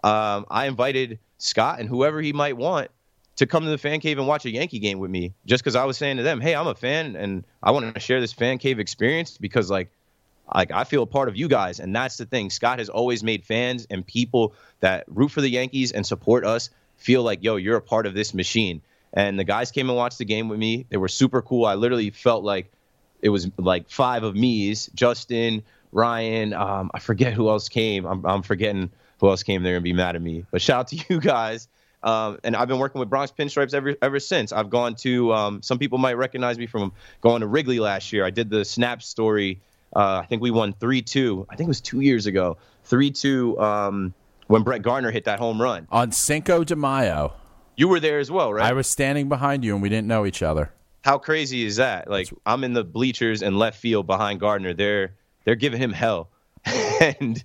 um, 0.04 0.46
I 0.50 0.66
invited 0.66 1.18
Scott 1.38 1.80
and 1.80 1.88
whoever 1.88 2.20
he 2.20 2.32
might 2.32 2.56
want 2.56 2.90
to 3.36 3.46
come 3.46 3.64
to 3.64 3.70
the 3.70 3.78
fan 3.78 4.00
cave 4.00 4.18
and 4.18 4.26
watch 4.26 4.44
a 4.46 4.50
Yankee 4.50 4.78
game 4.78 4.98
with 4.98 5.10
me, 5.10 5.34
just 5.44 5.62
because 5.62 5.76
I 5.76 5.84
was 5.84 5.98
saying 5.98 6.16
to 6.16 6.22
them, 6.22 6.40
"Hey, 6.40 6.54
I'm 6.54 6.66
a 6.66 6.74
fan 6.74 7.16
and 7.16 7.44
I 7.62 7.70
want 7.70 7.94
to 7.94 8.00
share 8.00 8.20
this 8.20 8.32
fan 8.32 8.58
cave 8.58 8.78
experience 8.78 9.38
because 9.38 9.70
like." 9.70 9.90
Like 10.54 10.70
I 10.70 10.84
feel 10.84 11.02
a 11.02 11.06
part 11.06 11.28
of 11.28 11.34
you 11.34 11.48
guys, 11.48 11.80
and 11.80 11.92
that's 11.92 12.18
the 12.18 12.24
thing. 12.24 12.50
Scott 12.50 12.78
has 12.78 12.88
always 12.88 13.24
made 13.24 13.44
fans 13.44 13.84
and 13.90 14.06
people 14.06 14.54
that 14.78 15.02
root 15.08 15.32
for 15.32 15.40
the 15.40 15.48
Yankees 15.48 15.90
and 15.90 16.06
support 16.06 16.46
us 16.46 16.70
feel 16.96 17.22
like, 17.22 17.42
yo, 17.42 17.56
you're 17.56 17.76
a 17.76 17.82
part 17.82 18.06
of 18.06 18.14
this 18.14 18.34
machine. 18.34 18.82
And 19.12 19.38
the 19.38 19.44
guys 19.44 19.70
came 19.70 19.88
and 19.88 19.96
watched 19.96 20.18
the 20.18 20.24
game 20.24 20.48
with 20.48 20.58
me. 20.58 20.86
They 20.88 20.96
were 20.98 21.08
super 21.08 21.42
cool. 21.42 21.64
I 21.64 21.74
literally 21.74 22.10
felt 22.10 22.44
like 22.44 22.70
it 23.22 23.28
was 23.30 23.48
like 23.56 23.88
five 23.88 24.22
of 24.22 24.34
me's 24.34 24.88
Justin, 24.94 25.62
Ryan, 25.92 26.52
um, 26.52 26.90
I 26.92 26.98
forget 26.98 27.32
who 27.32 27.48
else 27.48 27.68
came. 27.68 28.04
I'm, 28.04 28.24
I'm 28.26 28.42
forgetting 28.42 28.90
who 29.20 29.28
else 29.28 29.42
came. 29.42 29.62
there 29.62 29.76
and 29.76 29.84
be 29.84 29.92
mad 29.92 30.16
at 30.16 30.22
me. 30.22 30.44
But 30.50 30.62
shout 30.62 30.80
out 30.80 30.88
to 30.88 30.96
you 31.08 31.20
guys. 31.20 31.68
Um, 32.02 32.38
and 32.44 32.54
I've 32.54 32.68
been 32.68 32.78
working 32.78 32.98
with 33.00 33.10
Bronx 33.10 33.32
Pinstripes 33.36 33.74
ever 33.74 33.96
ever 34.00 34.20
since. 34.20 34.52
I've 34.52 34.70
gone 34.70 34.94
to 34.96 35.32
um, 35.32 35.62
some 35.62 35.78
people 35.78 35.98
might 35.98 36.16
recognize 36.16 36.58
me 36.58 36.66
from 36.66 36.92
going 37.20 37.40
to 37.40 37.46
Wrigley 37.46 37.80
last 37.80 38.12
year. 38.12 38.24
I 38.24 38.30
did 38.30 38.48
the 38.50 38.64
snap 38.64 39.02
story. 39.02 39.60
Uh, 39.94 40.20
I 40.22 40.26
think 40.26 40.42
we 40.42 40.50
won 40.50 40.72
three 40.74 41.02
two. 41.02 41.46
I 41.50 41.56
think 41.56 41.66
it 41.66 41.68
was 41.68 41.80
two 41.80 42.00
years 42.00 42.26
ago. 42.26 42.58
Three 42.84 43.10
two 43.10 43.58
um, 43.58 44.14
when 44.46 44.62
Brett 44.62 44.82
Gardner 44.82 45.10
hit 45.10 45.24
that 45.24 45.38
home 45.40 45.60
run. 45.60 45.88
On 45.90 46.12
Cinco 46.12 46.62
de 46.62 46.76
Mayo. 46.76 47.32
You 47.76 47.88
were 47.88 47.98
there 48.00 48.20
as 48.20 48.30
well, 48.30 48.52
right? 48.52 48.64
I 48.64 48.72
was 48.72 48.86
standing 48.86 49.28
behind 49.28 49.64
you 49.64 49.74
and 49.74 49.82
we 49.82 49.88
didn't 49.88 50.06
know 50.06 50.24
each 50.26 50.42
other. 50.42 50.72
How 51.02 51.18
crazy 51.18 51.64
is 51.64 51.76
that? 51.76 52.08
Like 52.08 52.28
I'm 52.44 52.62
in 52.62 52.72
the 52.72 52.84
bleachers 52.84 53.42
and 53.42 53.58
left 53.58 53.78
field 53.80 54.06
behind 54.06 54.38
Gardner. 54.40 54.74
They're 54.74 55.14
they're 55.44 55.56
giving 55.56 55.80
him 55.80 55.92
hell. 55.92 56.28
and 57.20 57.42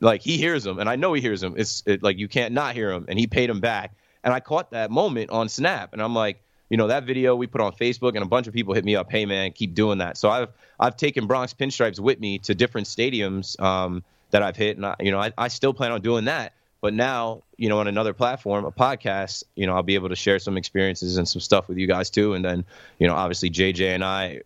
like 0.00 0.22
he 0.22 0.36
hears 0.36 0.66
him 0.66 0.78
and 0.78 0.88
I 0.88 0.96
know 0.96 1.12
he 1.12 1.20
hears 1.20 1.42
him. 1.42 1.54
It's 1.56 1.82
it, 1.86 2.02
like 2.02 2.18
you 2.18 2.28
can't 2.28 2.52
not 2.52 2.74
hear 2.74 2.90
him 2.90 3.06
and 3.08 3.18
he 3.18 3.26
paid 3.26 3.48
him 3.48 3.60
back. 3.60 3.92
And 4.22 4.32
I 4.32 4.40
caught 4.40 4.70
that 4.70 4.90
moment 4.90 5.30
on 5.30 5.48
Snap 5.48 5.92
and 5.92 6.02
I'm 6.02 6.14
like, 6.14 6.40
you 6.70 6.76
know, 6.76 6.88
that 6.88 7.04
video 7.04 7.36
we 7.36 7.46
put 7.46 7.60
on 7.60 7.72
Facebook 7.72 8.14
and 8.14 8.22
a 8.22 8.26
bunch 8.26 8.46
of 8.46 8.54
people 8.54 8.74
hit 8.74 8.84
me 8.84 8.96
up, 8.96 9.10
"Hey 9.10 9.26
man, 9.26 9.52
keep 9.52 9.74
doing 9.74 9.98
that." 9.98 10.16
So 10.16 10.30
I've 10.30 10.48
I've 10.80 10.96
taken 10.96 11.26
Bronx 11.26 11.54
pinstripes 11.54 12.00
with 12.00 12.18
me 12.18 12.38
to 12.40 12.54
different 12.54 12.86
stadiums 12.86 13.60
um, 13.60 14.02
that 14.30 14.42
I've 14.42 14.56
hit 14.56 14.76
and 14.76 14.86
I, 14.86 14.96
you 14.98 15.12
know, 15.12 15.20
I, 15.20 15.32
I 15.36 15.48
still 15.48 15.74
plan 15.74 15.92
on 15.92 16.00
doing 16.00 16.24
that. 16.24 16.54
But 16.80 16.92
now, 16.92 17.42
you 17.56 17.70
know, 17.70 17.78
on 17.78 17.86
another 17.86 18.12
platform, 18.12 18.66
a 18.66 18.70
podcast, 18.70 19.44
you 19.54 19.66
know, 19.66 19.74
I'll 19.74 19.82
be 19.82 19.94
able 19.94 20.10
to 20.10 20.16
share 20.16 20.38
some 20.38 20.58
experiences 20.58 21.16
and 21.16 21.26
some 21.26 21.40
stuff 21.40 21.66
with 21.66 21.78
you 21.78 21.86
guys 21.86 22.10
too. 22.10 22.34
And 22.34 22.44
then, 22.44 22.66
you 22.98 23.06
know, 23.06 23.14
obviously 23.14 23.48
JJ 23.48 23.94
and 23.94 24.04
I, 24.04 24.42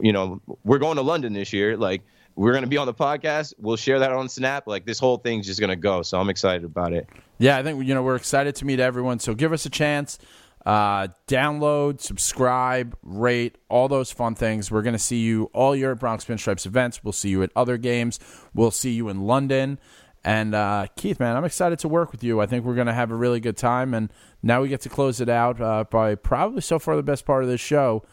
you 0.00 0.10
know, 0.10 0.40
we're 0.64 0.78
going 0.78 0.96
to 0.96 1.02
London 1.02 1.34
this 1.34 1.52
year. 1.52 1.76
Like, 1.76 2.00
we're 2.34 2.52
going 2.52 2.64
to 2.64 2.68
be 2.68 2.76
on 2.76 2.86
the 2.86 2.94
podcast. 2.94 3.54
We'll 3.58 3.76
share 3.76 3.98
that 3.98 4.12
on 4.12 4.28
Snap. 4.28 4.66
Like, 4.66 4.86
this 4.86 4.98
whole 4.98 5.18
thing's 5.18 5.46
just 5.46 5.60
going 5.60 5.70
to 5.70 5.76
go. 5.76 6.02
So 6.02 6.18
I'm 6.18 6.28
excited 6.28 6.64
about 6.64 6.92
it. 6.92 7.08
Yeah, 7.38 7.58
I 7.58 7.62
think, 7.62 7.84
you 7.86 7.94
know, 7.94 8.02
we're 8.02 8.16
excited 8.16 8.54
to 8.56 8.64
meet 8.64 8.80
everyone. 8.80 9.18
So 9.18 9.34
give 9.34 9.52
us 9.52 9.66
a 9.66 9.70
chance. 9.70 10.18
Uh, 10.64 11.08
download, 11.26 12.00
subscribe, 12.00 12.96
rate, 13.02 13.58
all 13.68 13.88
those 13.88 14.12
fun 14.12 14.34
things. 14.34 14.70
We're 14.70 14.82
going 14.82 14.94
to 14.94 14.98
see 14.98 15.20
you 15.20 15.50
all 15.52 15.74
year 15.74 15.92
at 15.92 15.98
Bronx 15.98 16.24
Pinstripes 16.24 16.66
events. 16.66 17.02
We'll 17.02 17.12
see 17.12 17.30
you 17.30 17.42
at 17.42 17.50
other 17.56 17.76
games. 17.76 18.20
We'll 18.54 18.70
see 18.70 18.92
you 18.92 19.08
in 19.08 19.22
London. 19.22 19.80
And 20.24 20.54
uh, 20.54 20.86
Keith, 20.94 21.18
man, 21.18 21.36
I'm 21.36 21.44
excited 21.44 21.80
to 21.80 21.88
work 21.88 22.12
with 22.12 22.22
you. 22.22 22.40
I 22.40 22.46
think 22.46 22.64
we're 22.64 22.76
going 22.76 22.86
to 22.86 22.92
have 22.92 23.10
a 23.10 23.16
really 23.16 23.40
good 23.40 23.56
time. 23.56 23.92
And 23.92 24.08
now 24.40 24.62
we 24.62 24.68
get 24.68 24.80
to 24.82 24.88
close 24.88 25.20
it 25.20 25.28
out 25.28 25.60
uh, 25.60 25.82
by 25.90 26.14
probably 26.14 26.60
so 26.60 26.78
far 26.78 26.94
the 26.94 27.02
best 27.02 27.26
part 27.26 27.42
of 27.42 27.48
this 27.48 27.60
show, 27.60 28.04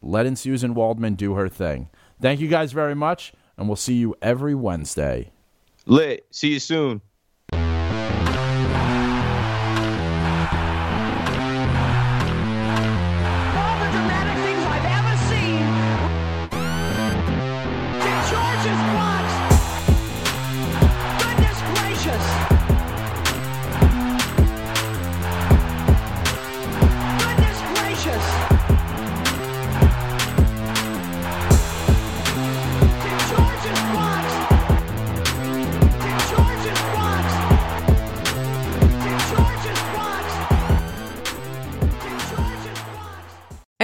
letting 0.00 0.32
Suzyn 0.32 0.72
Waldman 0.72 1.14
do 1.14 1.34
her 1.34 1.46
thing. 1.46 1.90
Thank 2.22 2.40
you 2.40 2.48
guys 2.48 2.72
very 2.72 2.94
much, 2.94 3.34
and 3.58 3.68
we'll 3.68 3.76
see 3.76 3.94
you 3.94 4.14
every 4.22 4.54
Wednesday. 4.54 5.32
Lit. 5.84 6.26
See 6.30 6.52
you 6.52 6.60
soon. 6.60 7.02